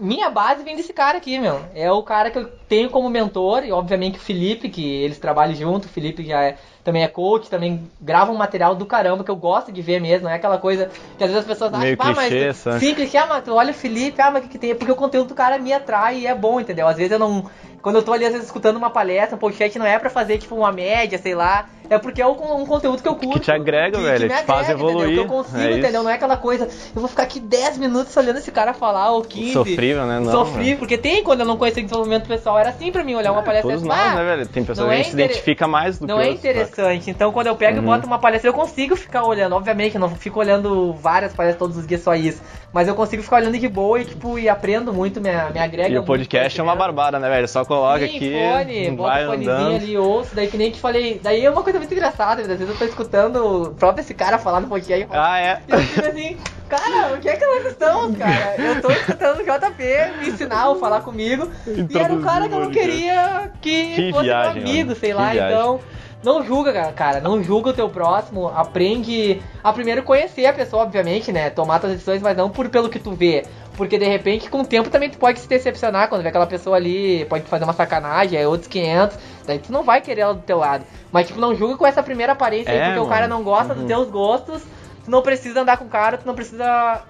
minha 0.00 0.30
base 0.30 0.64
vem 0.64 0.76
desse 0.76 0.92
cara 0.92 1.18
aqui, 1.18 1.38
meu. 1.38 1.60
É 1.74 1.92
o 1.92 2.02
cara 2.02 2.30
que 2.30 2.38
eu 2.38 2.46
tenho 2.68 2.88
como 2.88 3.08
mentor, 3.10 3.64
e 3.64 3.70
obviamente 3.70 4.16
o 4.16 4.20
Felipe, 4.20 4.70
que 4.70 4.82
eles 4.82 5.18
trabalham 5.18 5.54
junto, 5.54 5.84
o 5.84 5.88
Felipe 5.88 6.24
já 6.24 6.42
é, 6.42 6.56
também 6.84 7.02
é 7.02 7.08
coach, 7.08 7.48
também 7.50 7.90
grava 8.00 8.32
um 8.32 8.36
material 8.36 8.74
do 8.74 8.86
caramba 8.86 9.22
que 9.24 9.30
eu 9.30 9.36
gosto 9.36 9.70
de 9.70 9.82
ver 9.82 10.00
mesmo, 10.00 10.24
não 10.24 10.30
é 10.30 10.36
aquela 10.36 10.58
coisa 10.58 10.90
que 11.18 11.24
às 11.24 11.30
vezes 11.30 11.36
as 11.36 11.44
pessoas 11.44 11.70
Meio 11.72 11.96
acham, 11.98 12.12
ah, 12.12 12.14
clichê, 12.28 12.46
mas. 12.46 12.56
sabe? 12.56 12.80
Sim, 12.80 12.94
clichê, 12.94 13.16
ah, 13.18 13.26
mas 13.28 13.44
tu 13.44 13.54
olha 13.54 13.70
o 13.70 13.74
Felipe, 13.74 14.20
ah, 14.20 14.30
mas 14.30 14.42
o 14.44 14.46
que, 14.46 14.52
que 14.52 14.58
tem? 14.58 14.74
Porque 14.74 14.92
o 14.92 14.96
conteúdo 14.96 15.28
do 15.28 15.34
cara 15.34 15.58
me 15.58 15.72
atrai 15.72 16.20
e 16.20 16.26
é 16.26 16.34
bom, 16.34 16.60
entendeu? 16.60 16.86
Às 16.88 16.96
vezes 16.96 17.12
eu 17.12 17.18
não. 17.18 17.44
Quando 17.82 17.96
eu 17.96 18.02
tô 18.02 18.12
ali, 18.12 18.26
às 18.26 18.32
vezes, 18.32 18.46
escutando 18.46 18.76
uma 18.76 18.90
palestra, 18.90 19.36
um 19.36 19.38
podcast, 19.38 19.78
não 19.78 19.86
é 19.86 19.98
pra 19.98 20.10
fazer, 20.10 20.36
tipo, 20.36 20.54
uma 20.54 20.70
média, 20.70 21.16
sei 21.16 21.34
lá. 21.34 21.66
É 21.88 21.98
porque 21.98 22.22
é 22.22 22.26
um, 22.26 22.60
um 22.60 22.66
conteúdo 22.66 23.02
que 23.02 23.08
eu 23.08 23.16
curto. 23.16 23.40
te 23.40 23.50
agrega, 23.50 23.98
velho, 23.98 24.28
me 24.28 24.36
te 24.36 24.44
faz 24.44 24.68
agrega, 24.70 24.74
entendeu? 24.74 24.88
evoluir, 24.90 25.14
Que 25.14 25.18
eu 25.18 25.26
consigo, 25.26 25.58
é 25.58 25.78
entendeu? 25.78 26.02
Não 26.04 26.10
é 26.10 26.14
aquela 26.14 26.36
coisa, 26.36 26.66
eu 26.66 27.00
vou 27.00 27.08
ficar 27.08 27.24
aqui 27.24 27.40
10 27.40 27.78
minutos 27.78 28.16
olhando 28.16 28.36
esse 28.36 28.52
cara 28.52 28.72
falar, 28.72 29.10
ou 29.10 29.22
15. 29.22 29.52
Sofrível, 29.54 30.06
né? 30.06 30.20
Não, 30.20 30.30
Sofri, 30.30 30.76
porque 30.76 30.96
tem 30.96 31.24
quando 31.24 31.40
eu 31.40 31.46
não 31.46 31.56
conhecia 31.56 31.82
desenvolvimento 31.82 32.28
pessoal, 32.28 32.60
era 32.60 32.68
assim 32.68 32.92
pra 32.92 33.02
mim, 33.02 33.16
olhar 33.16 33.32
uma 33.32 33.42
palestra 33.42 33.70
Todos 33.72 33.82
nós, 33.82 33.98
ah, 33.98 34.14
né, 34.14 34.24
velho? 34.24 34.46
Tem 34.46 34.62
pessoas 34.62 34.86
não 34.86 34.94
que 34.94 34.98
a 34.98 35.00
é 35.00 35.02
se 35.02 35.10
inter- 35.14 35.24
identifica 35.24 35.66
mais 35.66 35.98
do 35.98 36.06
não 36.06 36.18
que 36.18 36.22
é 36.22 36.28
outros, 36.28 36.42
saca? 36.42 36.64
Interessante. 36.70 37.10
Então, 37.10 37.32
quando 37.32 37.48
eu 37.48 37.56
pego 37.56 37.76
e 37.76 37.80
Uhum. 37.80 37.86
boto 37.86 38.06
uma 38.06 38.18
palestra, 38.18 38.48
eu 38.48 38.54
consigo 38.54 38.96
ficar 38.96 39.24
olhando. 39.24 39.54
Obviamente, 39.54 39.94
eu 39.96 40.00
não 40.00 40.08
fico 40.10 40.38
olhando 40.40 40.92
várias 40.94 41.32
palestras 41.32 41.58
todos 41.58 41.76
os 41.76 41.86
dias 41.86 42.02
só 42.02 42.14
isso. 42.14 42.40
Mas 42.72 42.86
eu 42.86 42.94
consigo 42.94 43.22
ficar 43.22 43.36
olhando 43.36 43.58
de 43.58 43.68
boa 43.68 44.00
e, 44.00 44.04
tipo, 44.04 44.38
e 44.38 44.48
aprendo 44.48 44.92
muito, 44.92 45.20
me, 45.20 45.28
me 45.52 45.58
agrega 45.60 45.94
E 45.94 45.98
o 45.98 46.04
podcast 46.04 46.58
é 46.58 46.62
uma 46.62 46.76
barbada, 46.76 47.18
né, 47.18 47.28
velho? 47.28 47.48
Só 47.48 47.64
coloca 47.64 47.98
Sim, 48.06 48.16
aqui, 48.16 48.32
fone, 48.32 48.90
bota 48.92 49.22
o 49.22 49.26
fonezinho 49.26 49.50
andando. 49.52 49.74
ali, 49.76 49.98
ouço, 49.98 50.34
daí 50.34 50.46
que 50.48 50.56
nem 50.56 50.70
te 50.70 50.80
falei. 50.80 51.20
Daí 51.22 51.44
é 51.44 51.50
uma 51.50 51.62
coisa 51.62 51.78
muito 51.78 51.92
engraçada, 51.92 52.42
às 52.42 52.46
vezes 52.48 52.68
eu 52.68 52.74
tô 52.76 52.84
escutando 52.84 53.36
o 53.70 53.74
próprio 53.74 54.02
esse 54.02 54.14
cara 54.14 54.38
falar 54.38 54.60
no 54.60 54.68
podcast. 54.68 55.08
Ah, 55.10 55.38
é? 55.40 55.60
E 55.66 55.72
eu 55.72 55.78
fico 55.80 56.06
assim, 56.06 56.36
cara, 56.68 57.14
o 57.14 57.20
que 57.20 57.28
é 57.28 57.36
que 57.36 57.44
nós 57.44 57.66
estamos, 57.66 58.16
cara? 58.16 58.54
Eu 58.58 58.80
tô 58.80 58.90
escutando 58.92 59.40
o 59.40 59.42
JP 59.42 59.84
me 60.20 60.28
ensinar 60.28 60.68
ou 60.68 60.76
falar 60.76 61.00
comigo. 61.00 61.48
E 61.88 61.98
era 61.98 62.14
o 62.14 62.20
cara 62.20 62.48
que 62.48 62.54
eu 62.54 62.60
não 62.60 62.70
queria 62.70 63.50
que, 63.60 63.94
Que 63.96 64.12
fosse 64.12 64.24
viagem, 64.26 64.62
amigo, 64.62 64.88
mano. 64.90 65.00
sei 65.00 65.10
Que 65.10 65.14
lá. 65.16 65.30
viagem. 65.32 65.54
Então, 65.56 65.80
não 66.22 66.44
julga, 66.44 66.92
cara. 66.92 67.20
Não 67.20 67.42
julga 67.42 67.70
o 67.70 67.72
teu 67.72 67.88
próximo. 67.88 68.48
Aprende 68.48 69.40
a 69.64 69.72
primeiro 69.72 70.02
conhecer 70.02 70.46
a 70.46 70.52
pessoa, 70.52 70.82
obviamente, 70.82 71.32
né? 71.32 71.50
Tomar 71.50 71.78
tuas 71.80 71.92
decisões, 71.92 72.20
mas 72.22 72.36
não 72.36 72.50
por 72.50 72.68
pelo 72.68 72.88
que 72.88 72.98
tu 72.98 73.12
vê. 73.12 73.44
Porque 73.76 73.96
de 73.98 74.04
repente, 74.06 74.50
com 74.50 74.60
o 74.60 74.66
tempo, 74.66 74.90
também 74.90 75.08
tu 75.08 75.16
pode 75.18 75.40
se 75.40 75.48
decepcionar 75.48 76.08
quando 76.08 76.22
vê 76.22 76.28
aquela 76.28 76.46
pessoa 76.46 76.76
ali, 76.76 77.24
pode 77.26 77.44
fazer 77.44 77.64
uma 77.64 77.72
sacanagem, 77.72 78.38
é 78.38 78.46
outros 78.46 78.68
500. 78.68 79.16
Daí 79.46 79.58
tu 79.58 79.72
não 79.72 79.82
vai 79.82 80.00
querer 80.02 80.20
ela 80.22 80.34
do 80.34 80.42
teu 80.42 80.58
lado. 80.58 80.84
Mas, 81.10 81.26
tipo, 81.28 81.40
não 81.40 81.54
julga 81.54 81.76
com 81.78 81.86
essa 81.86 82.02
primeira 82.02 82.32
aparência 82.32 82.70
aí, 82.70 82.78
É, 82.78 82.84
porque 82.86 83.00
o 83.00 83.06
cara 83.08 83.22
mano. 83.26 83.36
não 83.38 83.42
gosta 83.42 83.72
Uhum. 83.72 83.78
dos 83.80 83.88
teus 83.88 84.08
gostos. 84.10 84.62
Tu 85.04 85.10
não 85.10 85.22
precisa 85.22 85.62
andar 85.62 85.78
com 85.78 85.86
o 85.86 85.88
cara, 85.88 86.18
tu 86.18 86.26
não 86.26 86.34
precisa 86.34 87.02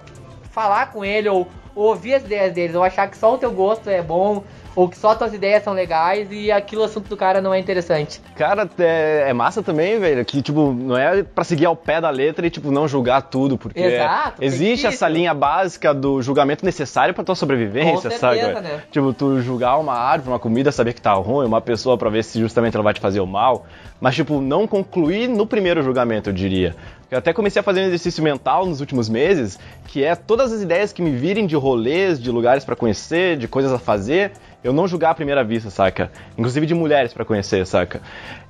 falar 0.51 0.91
com 0.91 1.03
ele 1.03 1.27
ou, 1.29 1.47
ou 1.75 1.87
ouvir 1.89 2.13
as 2.15 2.23
ideias 2.23 2.53
deles, 2.53 2.75
ou 2.75 2.83
achar 2.83 3.07
que 3.09 3.17
só 3.17 3.33
o 3.33 3.37
teu 3.37 3.51
gosto 3.51 3.89
é 3.89 4.01
bom, 4.01 4.43
ou 4.75 4.87
que 4.87 4.97
só 4.97 5.15
tuas 5.15 5.33
ideias 5.33 5.63
são 5.63 5.73
legais 5.73 6.27
e 6.31 6.51
aquilo 6.51 6.83
assunto 6.83 7.09
do 7.09 7.17
cara 7.17 7.41
não 7.41 7.53
é 7.53 7.59
interessante. 7.59 8.21
Cara, 8.35 8.69
é, 8.79 9.25
é 9.27 9.33
massa 9.33 9.61
também, 9.61 9.99
velho, 9.99 10.23
que, 10.23 10.41
tipo, 10.41 10.71
não 10.73 10.97
é 10.97 11.23
pra 11.23 11.43
seguir 11.43 11.65
ao 11.65 11.75
pé 11.75 11.99
da 11.99 12.09
letra 12.09 12.45
e, 12.45 12.49
tipo, 12.49 12.71
não 12.71 12.87
julgar 12.87 13.21
tudo, 13.23 13.57
porque 13.57 13.79
Exato, 13.79 14.39
tem 14.39 14.47
existe 14.47 14.87
essa 14.87 15.07
linha 15.07 15.33
básica 15.33 15.93
do 15.93 16.21
julgamento 16.21 16.65
necessário 16.65 17.13
pra 17.13 17.23
tua 17.23 17.35
sobrevivência, 17.35 18.09
sabe? 18.11 18.39
certeza, 18.39 18.61
velho? 18.61 18.75
né? 18.75 18.83
Tipo, 18.91 19.13
tu 19.13 19.41
julgar 19.41 19.77
uma 19.77 19.93
árvore, 19.93 20.31
uma 20.31 20.39
comida, 20.39 20.71
saber 20.71 20.93
que 20.93 21.01
tá 21.01 21.13
ruim, 21.13 21.45
uma 21.45 21.61
pessoa 21.61 21.97
pra 21.97 22.09
ver 22.09 22.23
se 22.23 22.39
justamente 22.39 22.75
ela 22.75 22.83
vai 22.83 22.93
te 22.93 22.99
fazer 22.99 23.19
o 23.19 23.27
mal, 23.27 23.65
mas, 23.99 24.15
tipo, 24.15 24.41
não 24.41 24.65
concluir 24.65 25.27
no 25.27 25.45
primeiro 25.45 25.83
julgamento, 25.83 26.29
eu 26.29 26.33
diria. 26.33 26.75
Eu 27.11 27.17
até 27.17 27.33
comecei 27.33 27.59
a 27.59 27.63
fazer 27.63 27.81
um 27.81 27.87
exercício 27.87 28.23
mental 28.23 28.65
nos 28.65 28.79
últimos 28.79 29.09
meses, 29.09 29.59
que 29.87 30.01
é 30.01 30.15
todas 30.15 30.53
as 30.53 30.61
ideias 30.61 30.93
que 30.93 31.01
me 31.01 31.11
virem 31.11 31.45
de 31.45 31.57
rolês, 31.57 32.21
de 32.21 32.31
lugares 32.31 32.63
pra 32.63 32.73
conhecer, 32.73 33.35
de 33.35 33.49
coisas 33.49 33.73
a 33.73 33.77
fazer, 33.77 34.31
eu 34.63 34.71
não 34.73 34.87
julgar 34.87 35.11
à 35.11 35.15
primeira 35.15 35.43
vista, 35.43 35.69
saca? 35.69 36.11
Inclusive 36.37 36.65
de 36.65 36.73
mulheres 36.73 37.13
pra 37.13 37.25
conhecer, 37.25 37.65
saca? 37.65 38.01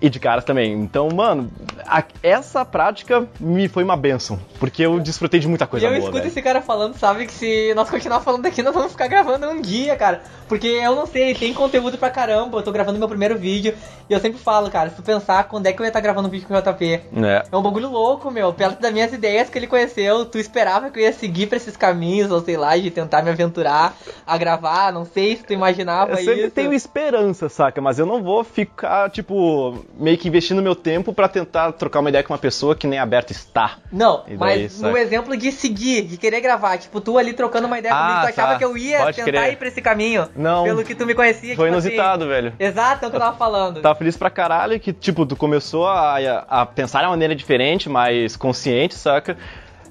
E 0.01 0.09
de 0.09 0.19
caras 0.19 0.43
também. 0.43 0.73
Então, 0.73 1.09
mano, 1.09 1.49
a- 1.85 2.03
essa 2.23 2.65
prática 2.65 3.27
me 3.39 3.67
foi 3.67 3.83
uma 3.83 3.95
benção, 3.95 4.39
porque 4.59 4.81
eu 4.83 4.99
desfrutei 4.99 5.39
de 5.39 5.47
muita 5.47 5.67
coisa 5.67 5.85
e 5.85 5.87
eu 5.87 5.91
boa, 5.91 5.99
escuto 5.99 6.17
velho. 6.17 6.27
esse 6.27 6.41
cara 6.41 6.61
falando, 6.61 6.95
sabe, 6.97 7.25
que 7.27 7.33
se 7.33 7.73
nós 7.75 7.89
continuar 7.89 8.19
falando 8.21 8.45
aqui, 8.45 8.61
nós 8.63 8.73
vamos 8.73 8.91
ficar 8.91 9.07
gravando 9.07 9.47
um 9.49 9.61
dia, 9.61 9.95
cara. 9.95 10.21
Porque 10.49 10.67
eu 10.67 10.95
não 10.95 11.05
sei, 11.05 11.33
tem 11.33 11.53
conteúdo 11.53 11.97
pra 11.97 12.09
caramba. 12.09 12.57
Eu 12.57 12.63
tô 12.63 12.71
gravando 12.73 12.99
meu 12.99 13.07
primeiro 13.07 13.37
vídeo 13.37 13.73
e 14.09 14.13
eu 14.13 14.19
sempre 14.19 14.37
falo, 14.39 14.69
cara, 14.69 14.89
se 14.89 14.95
tu 14.97 15.01
pensar 15.01 15.45
quando 15.45 15.67
é 15.67 15.71
que 15.71 15.79
eu 15.81 15.85
ia 15.85 15.89
estar 15.89 16.01
gravando 16.01 16.27
um 16.27 16.31
vídeo 16.31 16.45
com 16.47 16.53
o 16.53 16.57
JP. 16.61 16.85
É. 17.23 17.43
É 17.51 17.55
um 17.55 17.61
bagulho 17.61 17.89
louco, 17.89 18.29
meu. 18.29 18.51
Perto 18.51 18.81
das 18.81 18.91
minhas 18.91 19.13
ideias 19.13 19.49
que 19.49 19.57
ele 19.57 19.67
conheceu, 19.67 20.25
tu 20.25 20.37
esperava 20.37 20.89
que 20.89 20.99
eu 20.99 21.03
ia 21.03 21.13
seguir 21.13 21.47
pra 21.47 21.55
esses 21.55 21.77
caminhos, 21.77 22.31
ou 22.31 22.41
sei 22.41 22.57
lá, 22.57 22.75
de 22.75 22.91
tentar 22.91 23.21
me 23.21 23.29
aventurar 23.29 23.95
a 24.27 24.37
gravar. 24.37 24.91
Não 24.91 25.05
sei 25.05 25.37
se 25.37 25.43
tu 25.43 25.53
imaginava 25.53 26.00
Eu 26.09 26.17
sempre 26.17 26.41
isso. 26.41 26.51
tenho 26.51 26.73
esperança, 26.73 27.49
saca? 27.49 27.81
Mas 27.81 27.99
eu 27.99 28.05
não 28.05 28.21
vou 28.23 28.43
ficar, 28.43 29.09
tipo, 29.09 29.83
meio 29.97 30.17
que 30.17 30.27
investindo 30.27 30.61
meu 30.61 30.75
tempo 30.75 31.13
pra 31.13 31.27
tentar 31.27 31.71
trocar 31.73 31.99
uma 31.99 32.09
ideia 32.09 32.23
com 32.23 32.33
uma 32.33 32.39
pessoa 32.39 32.75
que 32.75 32.87
nem 32.87 32.99
aberta 32.99 33.31
está. 33.31 33.77
Não, 33.91 34.23
daí, 34.27 34.37
mas 34.37 34.71
saca? 34.73 34.91
no 34.91 34.97
exemplo 34.97 35.37
de 35.37 35.51
seguir, 35.51 36.03
de 36.03 36.17
querer 36.17 36.41
gravar, 36.41 36.77
tipo, 36.77 36.99
tu 37.01 37.17
ali 37.17 37.33
trocando 37.33 37.67
uma 37.67 37.79
ideia 37.79 37.93
Ah, 37.93 37.99
comigo, 37.99 38.21
tu 38.21 38.29
achava 38.29 38.53
tá. 38.53 38.57
que 38.59 38.65
eu 38.65 38.77
ia 38.77 38.99
Pode 38.99 39.17
tentar 39.17 39.31
crer. 39.31 39.53
ir 39.53 39.55
pra 39.57 39.67
esse 39.67 39.81
caminho. 39.81 40.27
Não. 40.35 40.63
Pelo 40.63 40.83
que 40.83 40.95
tu 40.95 41.05
me 41.05 41.13
conhecia, 41.13 41.55
Foi 41.55 41.67
tipo 41.67 41.77
assim. 41.77 41.87
inusitado, 41.89 42.27
velho. 42.27 42.53
Exato, 42.59 43.05
é 43.05 43.07
o 43.07 43.11
que 43.11 43.15
eu 43.17 43.21
tava 43.21 43.37
falando. 43.37 43.81
Tava 43.81 43.95
feliz 43.95 44.15
pra 44.17 44.29
caralho 44.29 44.79
que, 44.79 44.93
tipo, 44.93 45.25
tu 45.25 45.35
começou 45.35 45.87
a, 45.87 46.17
a 46.49 46.65
pensar 46.65 46.99
de 46.99 47.05
uma 47.05 47.11
maneira 47.11 47.35
diferente, 47.35 47.89
mais 47.89 48.35
consciente, 48.35 48.95
saca? 48.95 49.37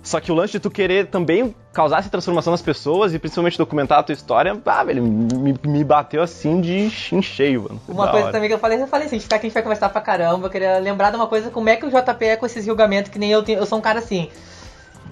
Só 0.02 0.19
que 0.19 0.33
o 0.33 0.35
lance 0.35 0.52
de 0.52 0.61
tu 0.61 0.71
querer 0.71 1.07
também 1.09 1.54
causar 1.75 1.99
essa 1.99 2.09
transformação 2.09 2.50
nas 2.52 2.62
pessoas 2.62 3.12
e 3.12 3.19
principalmente 3.19 3.59
documentar 3.59 3.99
a 3.99 4.02
tua 4.02 4.12
história, 4.14 4.59
ah, 4.64 4.85
velho, 4.85 5.02
me, 5.02 5.54
me 5.62 5.85
bateu 5.85 6.23
assim 6.23 6.61
de 6.61 6.90
em 7.12 7.21
cheio, 7.23 7.62
mano. 7.64 7.80
Uma 7.87 8.09
coisa 8.09 8.25
hora. 8.25 8.33
também 8.33 8.49
que 8.49 8.54
eu 8.54 8.59
falei, 8.59 8.80
eu 8.80 8.87
falei 8.87 9.07
assim, 9.07 9.16
a 9.16 9.19
gente 9.19 9.25
ficar 9.25 9.37
aqui, 9.37 9.47
a 9.47 9.49
gente 9.49 9.54
vai 9.54 9.62
conversar 9.62 9.90
pra 9.90 10.00
caramba, 10.00 10.47
eu 10.47 10.50
queria 10.50 10.78
lembrar 10.78 11.11
de 11.11 11.16
uma 11.16 11.26
coisa, 11.26 11.50
como 11.50 11.69
é 11.69 11.76
que 11.76 11.85
o 11.85 11.90
JP 11.90 12.25
é 12.25 12.37
com 12.37 12.47
esses 12.47 12.64
julgamentos, 12.64 13.11
que 13.12 13.19
nem 13.19 13.30
eu 13.30 13.42
tenho, 13.42 13.59
eu 13.59 13.66
sou 13.66 13.76
um 13.78 13.83
cara 13.83 13.99
assim, 13.99 14.30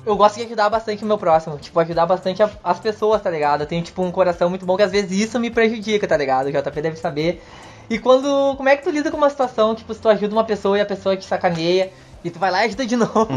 eu 0.06 0.16
gosto 0.16 0.36
de 0.36 0.44
ajudar 0.46 0.70
bastante 0.70 1.04
o 1.04 1.06
meu 1.06 1.18
próximo. 1.18 1.58
Tipo, 1.58 1.78
ajudar 1.80 2.06
bastante 2.06 2.42
a- 2.42 2.50
as 2.64 2.80
pessoas, 2.80 3.20
tá 3.20 3.28
ligado? 3.28 3.62
Eu 3.62 3.66
tenho, 3.66 3.82
tipo, 3.82 4.00
um 4.02 4.10
coração 4.10 4.48
muito 4.48 4.64
bom 4.64 4.74
que 4.74 4.82
às 4.82 4.90
vezes 4.90 5.10
isso 5.12 5.38
me 5.38 5.50
prejudica, 5.50 6.06
tá 6.08 6.16
ligado? 6.16 6.46
O 6.46 6.50
JP 6.52 6.80
deve 6.80 6.96
saber. 6.96 7.42
E 7.90 7.98
quando. 7.98 8.54
Como 8.56 8.68
é 8.70 8.76
que 8.76 8.82
tu 8.84 8.90
lida 8.90 9.10
com 9.10 9.18
uma 9.18 9.28
situação, 9.28 9.74
tipo, 9.74 9.92
se 9.92 10.00
tu 10.00 10.08
ajuda 10.08 10.34
uma 10.34 10.44
pessoa 10.44 10.78
e 10.78 10.80
a 10.80 10.86
pessoa 10.86 11.14
te 11.14 11.26
sacaneia. 11.26 11.90
E 12.24 12.30
tu 12.30 12.38
vai 12.40 12.50
lá 12.50 12.62
e 12.62 12.66
ajuda 12.66 12.84
de 12.84 12.96
novo. 12.96 13.28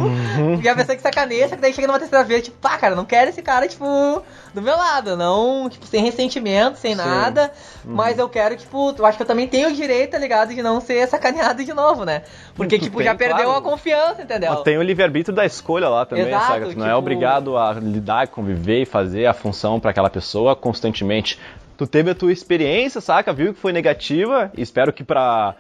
E 0.62 0.68
a 0.68 0.76
pessoa 0.76 0.96
que 0.96 1.02
sacaneia, 1.04 1.48
só 1.48 1.56
que 1.56 1.62
daí 1.62 1.72
chega 1.72 1.86
numa 1.88 2.00
terceira 2.00 2.24
vez, 2.26 2.44
tipo, 2.44 2.58
pá, 2.58 2.78
cara, 2.80 2.96
não 2.96 3.06
quero 3.06 3.30
esse 3.30 3.42
cara, 3.42 3.68
tipo, 3.68 3.86
do 4.56 4.62
meu 4.62 4.76
lado. 4.76 5.16
Não, 5.16 5.70
tipo, 5.70 5.86
sem 5.86 6.04
ressentimento, 6.04 6.80
sem 6.80 6.92
Sim. 6.94 6.98
nada. 6.98 7.52
Mas 7.86 8.18
eu 8.18 8.28
quero, 8.28 8.56
tipo, 8.58 8.96
eu 8.98 9.06
acho 9.06 9.18
que 9.18 9.24
eu 9.24 9.28
também 9.28 9.48
tenho 9.48 9.70
o 9.70 9.74
direito, 9.74 10.12
tá 10.12 10.18
ligado? 10.18 10.54
De 10.54 10.64
não 10.64 10.82
ser 10.82 11.08
sacaneado 11.08 11.64
de 11.64 11.74
novo, 11.74 12.04
né? 12.06 12.24
Porque, 12.56 12.80
Tu 12.80 12.86
tipo, 12.86 12.98
tem, 12.98 13.06
já 13.06 13.14
perdeu 13.16 13.46
claro. 13.46 13.60
a 13.60 13.62
confiança, 13.62 14.24
entendeu? 14.24 14.52
Mas 14.52 14.62
tem 14.64 14.78
o 14.80 14.82
livre-arbítrio 14.82 15.36
da 15.36 15.46
escolha 15.46 15.88
lá 15.88 16.04
também, 16.06 16.28
Exato, 16.28 16.46
saca? 16.48 16.66
Tu 16.66 16.78
não 16.78 16.86
é 16.86 16.90
tipo- 16.90 16.98
obrigado 17.00 17.58
a 17.58 17.74
lidar, 17.74 18.28
conviver 18.30 18.82
e 18.82 18.86
fazer 18.86 19.28
a 19.28 19.34
função 19.34 19.80
pra 19.80 19.92
aquela 19.92 20.10
pessoa 20.10 20.56
constantemente. 20.56 21.40
Tu 21.78 21.86
teve 21.86 22.10
a 22.12 22.16
tua 22.16 22.32
experiência, 22.32 23.00
saca? 23.00 23.32
Viu 23.32 23.54
que 23.54 23.60
foi 23.60 23.72
negativa 23.72 24.52
espero 24.58 24.92
que 24.94 25.04
pra, 25.04 25.56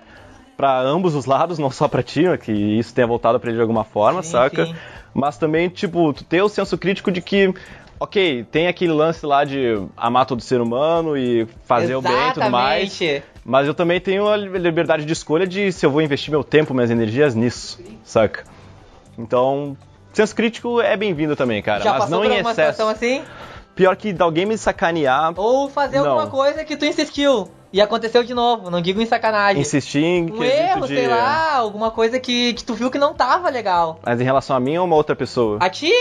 pra 0.62 0.80
ambos 0.80 1.16
os 1.16 1.26
lados, 1.26 1.58
não 1.58 1.72
só 1.72 1.88
pra 1.88 2.04
ti, 2.04 2.22
né, 2.22 2.38
que 2.38 2.52
isso 2.52 2.94
tenha 2.94 3.08
voltado 3.08 3.40
pra 3.40 3.50
ele 3.50 3.58
de 3.58 3.62
alguma 3.64 3.84
forma, 3.84 4.22
Sim, 4.22 4.30
saca? 4.30 4.68
sim. 4.68 4.76
Mas 5.12 5.36
também, 5.36 5.68
tipo, 5.70 6.14
tu 6.14 6.24
ter 6.24 6.40
o 6.44 6.48
senso 6.48 6.78
crítico 6.78 7.12
de 7.12 7.20
que, 7.20 7.52
ok, 8.00 8.46
tem 8.52 8.68
aquele 8.68 8.94
lance 8.94 9.26
lá 9.26 9.44
de 9.44 9.82
amar 9.98 10.28
todo 10.28 10.40
ser 10.40 10.62
humano 10.62 11.18
e 11.18 11.48
fazer 11.66 11.96
o 11.96 12.02
bem 12.02 12.12
e 12.30 12.34
tudo 12.34 12.52
mais. 12.52 12.84
Exatamente. 13.02 13.24
Mas 13.44 13.66
eu 13.66 13.74
também 13.74 14.00
tenho 14.00 14.28
a 14.28 14.38
liberdade 14.38 15.04
de 15.04 15.12
escolha 15.12 15.48
de 15.48 15.72
se 15.72 15.84
eu 15.84 15.90
vou 15.90 16.00
investir 16.00 16.30
meu 16.30 16.44
tempo, 16.44 16.76
minhas 16.76 16.92
energias 16.92 17.34
nisso, 17.34 17.80
saca? 18.04 18.44
Então, 19.18 19.76
senso 20.14 20.36
crítico 20.36 20.80
é 20.80 20.96
bem-vindo 20.96 21.36
também, 21.36 21.60
cara, 21.64 21.84
Já 21.84 21.90
mas 21.94 22.04
passou 22.04 22.20
não 22.20 22.24
em 22.24 22.36
excesso. 22.38 22.52
situação 22.52 22.88
assim? 22.90 23.24
Pior 23.74 23.96
que 23.96 24.16
alguém 24.20 24.46
me 24.46 24.56
sacanear, 24.60 25.34
Ou 25.38 25.68
fazer 25.70 25.98
Não. 25.98 26.10
alguma 26.12 26.28
coisa 26.28 26.64
que 26.64 26.78
tu 26.78 26.86
insistiu 26.86 27.50
e 27.74 27.82
aconteceu 27.82 28.24
de 28.24 28.34
novo, 28.34 28.70
não 28.70 28.82
digo 28.82 29.02
em 29.02 29.06
sacanagem. 29.06 29.62
insistir 29.62 30.04
em 30.04 30.32
Um 30.32 30.44
erro, 30.44 30.88
de... 30.88 30.96
sei 30.96 31.08
lá, 31.08 31.56
alguma 31.56 31.92
coisa 31.92 32.20
que, 32.20 32.54
que 32.54 32.64
tu 32.64 32.74
viu 32.74 32.92
que 32.92 32.98
não 32.98 33.14
tava 33.14 33.50
legal. 33.50 34.00
Mas 34.04 34.20
em 34.20 34.24
relação 34.24 34.56
a 34.56 34.60
mim 34.60 34.78
ou 34.78 34.86
uma 34.86 34.96
outra 34.96 35.16
pessoa? 35.16 35.58
A 35.62 35.70
ti? 35.70 35.92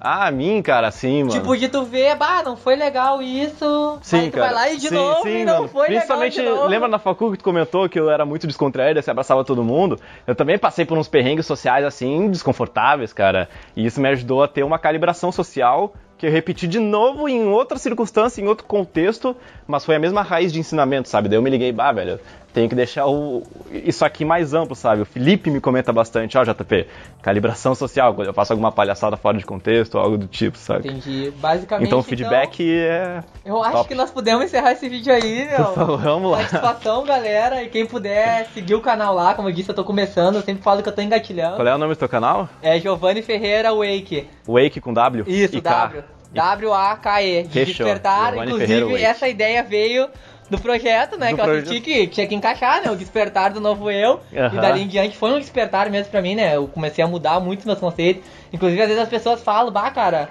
Ah, 0.00 0.28
a 0.28 0.30
mim, 0.30 0.62
cara, 0.62 0.90
sim, 0.90 1.24
mano. 1.24 1.32
Tipo, 1.38 1.54
de 1.56 1.68
tu 1.68 1.84
ver, 1.84 2.16
bah, 2.16 2.42
não 2.42 2.56
foi 2.56 2.74
legal 2.74 3.20
isso. 3.20 3.98
Sim, 4.00 4.20
aí 4.20 4.30
tu 4.30 4.38
cara. 4.38 4.46
vai 4.46 4.54
lá 4.54 4.70
e 4.70 4.78
de 4.78 4.88
sim, 4.88 4.94
novo 4.94 5.22
sim, 5.22 5.40
e 5.40 5.44
não 5.44 5.56
mano. 5.56 5.68
foi 5.68 5.86
Principalmente, 5.88 6.38
legal 6.40 6.56
novo. 6.56 6.68
lembra 6.68 6.88
na 6.88 6.98
facu 6.98 7.30
que 7.30 7.36
tu 7.36 7.44
comentou 7.44 7.86
que 7.86 8.00
eu 8.00 8.10
era 8.10 8.24
muito 8.24 8.46
descontraído, 8.46 9.02
se 9.02 9.10
abraçava 9.10 9.44
todo 9.44 9.62
mundo? 9.62 10.00
Eu 10.26 10.34
também 10.34 10.58
passei 10.58 10.86
por 10.86 10.96
uns 10.96 11.06
perrengues 11.06 11.44
sociais, 11.44 11.84
assim, 11.84 12.30
desconfortáveis, 12.30 13.12
cara. 13.12 13.48
E 13.76 13.84
isso 13.84 14.00
me 14.00 14.08
ajudou 14.08 14.42
a 14.42 14.48
ter 14.48 14.62
uma 14.62 14.78
calibração 14.78 15.30
social 15.30 15.92
que 16.20 16.26
eu 16.26 16.30
repeti 16.30 16.68
de 16.68 16.78
novo 16.78 17.26
em 17.30 17.46
outra 17.46 17.78
circunstância, 17.78 18.42
em 18.42 18.46
outro 18.46 18.66
contexto, 18.66 19.34
mas 19.66 19.86
foi 19.86 19.96
a 19.96 19.98
mesma 19.98 20.20
raiz 20.20 20.52
de 20.52 20.60
ensinamento, 20.60 21.08
sabe? 21.08 21.30
Daí 21.30 21.38
eu 21.38 21.42
me 21.42 21.48
liguei, 21.48 21.72
bah, 21.72 21.92
velho, 21.92 22.20
tenho 22.52 22.68
que 22.68 22.74
deixar 22.74 23.06
o, 23.06 23.42
isso 23.70 24.04
aqui 24.04 24.24
mais 24.24 24.52
amplo, 24.54 24.74
sabe? 24.74 25.02
O 25.02 25.04
Felipe 25.04 25.50
me 25.50 25.60
comenta 25.60 25.92
bastante, 25.92 26.36
ó, 26.36 26.44
JP, 26.44 26.86
calibração 27.22 27.74
social, 27.74 28.14
quando 28.14 28.28
eu 28.28 28.34
faço 28.34 28.52
alguma 28.52 28.72
palhaçada 28.72 29.16
fora 29.16 29.38
de 29.38 29.44
contexto, 29.44 29.98
algo 29.98 30.18
do 30.18 30.26
tipo, 30.26 30.58
sabe? 30.58 30.88
Entendi. 30.88 31.32
Basicamente. 31.36 31.86
Então 31.86 32.00
o 32.00 32.02
feedback 32.02 32.60
é. 32.60 33.22
Eu 33.44 33.62
acho 33.62 33.72
Top. 33.72 33.88
que 33.88 33.94
nós 33.94 34.10
podemos 34.10 34.44
encerrar 34.44 34.72
esse 34.72 34.88
vídeo 34.88 35.12
aí, 35.12 35.46
meu. 35.46 35.64
Por 35.66 35.74
favor, 35.74 35.98
vamos 35.98 36.32
lá. 36.32 36.38
Satisfação, 36.38 37.04
galera. 37.04 37.62
E 37.62 37.68
quem 37.68 37.86
puder 37.86 38.46
seguir 38.52 38.74
o 38.74 38.80
canal 38.80 39.14
lá, 39.14 39.34
como 39.34 39.48
eu 39.48 39.52
disse, 39.52 39.70
eu 39.70 39.74
tô 39.74 39.84
começando, 39.84 40.36
eu 40.36 40.42
sempre 40.42 40.62
falo 40.62 40.82
que 40.82 40.88
eu 40.88 40.94
tô 40.94 41.02
engatilhando. 41.02 41.56
Qual 41.56 41.66
é 41.66 41.74
o 41.74 41.78
nome 41.78 41.94
do 41.94 41.98
teu 41.98 42.08
canal? 42.08 42.48
É 42.62 42.78
Giovanni 42.80 43.22
Ferreira 43.22 43.72
Wake. 43.72 44.28
Wake 44.46 44.80
com 44.80 44.92
W? 44.92 45.24
Isso. 45.26 45.60
W. 45.60 46.04
W-A-K-E. 46.32 47.42
De 47.44 47.48
Fechou. 47.48 47.86
despertar. 47.86 48.32
Ferreira 48.32 48.50
Inclusive, 48.50 48.84
Wake. 48.92 49.04
essa 49.04 49.28
ideia 49.28 49.62
veio 49.62 50.08
do 50.50 50.58
projeto, 50.60 51.16
né? 51.16 51.30
Do 51.30 51.36
que 51.36 51.40
eu 51.40 51.44
projeto. 51.44 51.64
assisti 51.68 51.80
que 51.80 52.06
tinha 52.08 52.26
que 52.26 52.34
encaixar, 52.34 52.82
né? 52.82 52.90
O 52.90 52.96
despertar 52.96 53.52
do 53.52 53.60
novo 53.60 53.90
eu. 53.90 54.20
Aham. 54.36 54.56
E 54.56 54.60
dali 54.60 54.82
em 54.82 54.88
diante 54.88 55.16
foi 55.16 55.30
um 55.32 55.38
despertar 55.38 55.88
mesmo 55.88 56.10
pra 56.10 56.20
mim, 56.20 56.34
né? 56.34 56.56
Eu 56.56 56.66
comecei 56.66 57.02
a 57.02 57.06
mudar 57.06 57.38
muito 57.40 57.66
meus 57.66 57.78
conceitos. 57.78 58.24
Inclusive, 58.52 58.82
às 58.82 58.88
vezes 58.88 59.02
as 59.02 59.08
pessoas 59.08 59.40
falam, 59.42 59.72
bah, 59.72 59.90
cara. 59.90 60.28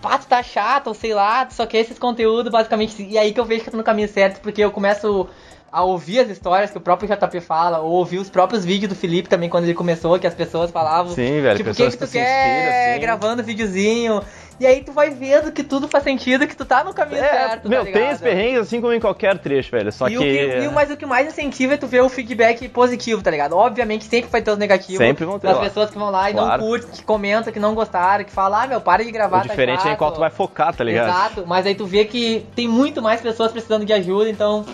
Pá, 0.00 0.18
tu 0.18 0.26
tá 0.26 0.42
chato, 0.42 0.88
ou 0.88 0.94
sei 0.94 1.14
lá, 1.14 1.48
só 1.50 1.66
quer 1.66 1.78
esses 1.78 1.98
conteúdos, 1.98 2.50
basicamente. 2.52 3.02
E 3.02 3.18
aí 3.18 3.32
que 3.32 3.40
eu 3.40 3.44
vejo 3.44 3.62
que 3.62 3.68
eu 3.68 3.72
tô 3.72 3.76
no 3.78 3.84
caminho 3.84 4.08
certo, 4.08 4.40
porque 4.40 4.62
eu 4.62 4.70
começo 4.70 5.26
a 5.72 5.82
ouvir 5.82 6.20
as 6.20 6.28
histórias 6.30 6.70
que 6.70 6.78
o 6.78 6.80
próprio 6.80 7.08
JP 7.08 7.40
fala, 7.40 7.80
ou 7.80 7.92
ouvir 7.92 8.18
os 8.18 8.30
próprios 8.30 8.64
vídeos 8.64 8.88
do 8.90 8.94
Felipe 8.94 9.28
também, 9.28 9.48
quando 9.48 9.64
ele 9.64 9.74
começou, 9.74 10.18
que 10.18 10.26
as 10.26 10.34
pessoas 10.34 10.70
falavam. 10.70 11.12
Sim, 11.14 11.40
velho, 11.42 11.56
Tipo, 11.56 11.70
o 11.70 11.74
que, 11.74 11.82
pessoas 11.82 11.94
que 11.94 11.98
tu 11.98 12.06
que 12.06 12.12
quer 12.12 12.22
inspira, 12.22 12.92
assim. 12.92 13.00
gravando 13.00 13.42
videozinho? 13.42 14.22
E 14.58 14.66
aí 14.66 14.82
tu 14.82 14.90
vai 14.92 15.10
vendo 15.10 15.52
que 15.52 15.62
tudo 15.62 15.86
faz 15.86 16.02
sentido, 16.02 16.46
que 16.46 16.56
tu 16.56 16.64
tá 16.64 16.82
no 16.82 16.94
caminho 16.94 17.22
É, 17.22 17.28
certo, 17.28 17.68
meu, 17.68 17.80
tá 17.80 17.84
tem 17.84 17.94
ligado? 17.94 18.12
esse 18.14 18.22
perrengue 18.22 18.56
assim 18.58 18.80
como 18.80 18.92
em 18.92 19.00
qualquer 19.00 19.36
trecho, 19.38 19.70
velho. 19.70 19.92
Só 19.92 20.08
e 20.08 20.12
que. 20.12 20.16
O 20.16 20.20
que 20.20 20.64
e 20.64 20.68
mas 20.70 20.90
o 20.90 20.96
que 20.96 21.04
mais 21.04 21.26
incentiva 21.28 21.74
é 21.74 21.76
tu 21.76 21.86
ver 21.86 22.00
o 22.02 22.08
feedback 22.08 22.66
positivo, 22.68 23.22
tá 23.22 23.30
ligado? 23.30 23.54
Obviamente 23.54 24.04
sempre 24.04 24.30
vai 24.30 24.40
ter 24.40 24.50
os 24.50 24.58
negativos. 24.58 24.98
Sempre 24.98 25.26
vão 25.26 25.38
ter 25.38 25.48
Das 25.48 25.58
pessoas 25.58 25.90
que 25.90 25.98
vão 25.98 26.10
lá 26.10 26.30
e 26.30 26.32
Claro. 26.32 26.62
não 26.62 26.68
curtem, 26.68 26.90
que 26.90 27.02
comentam, 27.04 27.52
que 27.52 27.60
não 27.60 27.74
gostaram, 27.74 28.24
que 28.24 28.32
falam, 28.32 28.60
ah, 28.60 28.66
meu, 28.66 28.80
para 28.80 29.04
de 29.04 29.10
gravar, 29.10 29.40
o 29.44 29.48
diferente 29.48 29.82
tá 29.82 29.90
é 29.90 29.92
em 29.92 29.96
qual 29.96 30.12
tu 30.12 30.20
vai 30.20 30.30
focar, 30.30 30.74
tá 30.74 30.82
ligado? 30.82 31.08
Exato, 31.08 31.44
mas 31.46 31.66
aí 31.66 31.74
tu 31.74 31.84
vê 31.86 32.04
que 32.06 32.46
tem 32.56 32.66
muito 32.66 33.02
mais 33.02 33.20
pessoas 33.20 33.52
precisando 33.52 33.84
de 33.84 33.92
ajuda, 33.92 34.30
então. 34.30 34.64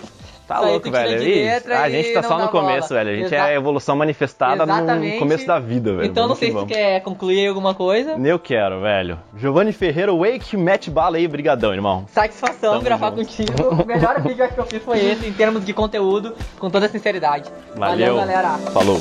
Tá 0.53 0.59
louco, 0.61 0.91
velho. 0.91 1.19
letra 1.23 1.81
a 1.81 1.89
gente 1.89 2.09
e 2.09 2.13
tá 2.13 2.21
não 2.21 2.29
só 2.29 2.37
no 2.39 2.47
começo, 2.49 2.89
bola. 2.89 3.03
velho. 3.03 3.09
A 3.09 3.15
gente 3.19 3.25
Exa- 3.27 3.35
é 3.35 3.41
a 3.41 3.53
evolução 3.53 3.95
manifestada 3.95 4.65
no 4.65 4.71
Exatamente. 4.73 5.19
começo 5.19 5.45
da 5.47 5.59
vida, 5.59 5.93
velho. 5.93 6.05
Então 6.05 6.23
não 6.27 6.35
Vamos 6.35 6.39
sei 6.39 6.47
que 6.49 6.53
se 6.53 6.59
vamos. 6.59 6.73
quer 6.75 6.99
concluir 7.01 7.47
alguma 7.47 7.73
coisa. 7.73 8.11
Eu 8.23 8.39
quero, 8.39 8.81
velho. 8.81 9.19
Giovanni 9.37 9.71
Ferreira, 9.71 10.13
Wake, 10.13 10.55
mete 10.57 10.89
bala 10.89 11.17
aí, 11.17 11.27
brigadão, 11.27 11.73
irmão. 11.73 12.05
Satisfação 12.11 12.71
Tamo 12.73 12.83
gravar 12.83 13.09
junto. 13.11 13.17
contigo. 13.25 13.81
O 13.81 13.85
melhor 13.85 14.21
vídeo 14.23 14.47
que 14.47 14.59
eu 14.59 14.65
fiz 14.65 14.81
foi 14.83 14.99
esse, 14.99 15.27
em 15.27 15.33
termos 15.33 15.65
de 15.65 15.73
conteúdo, 15.73 16.33
com 16.59 16.69
toda 16.69 16.87
sinceridade. 16.87 17.49
Valeu. 17.75 18.15
galera. 18.17 18.49
Falou. 18.73 18.99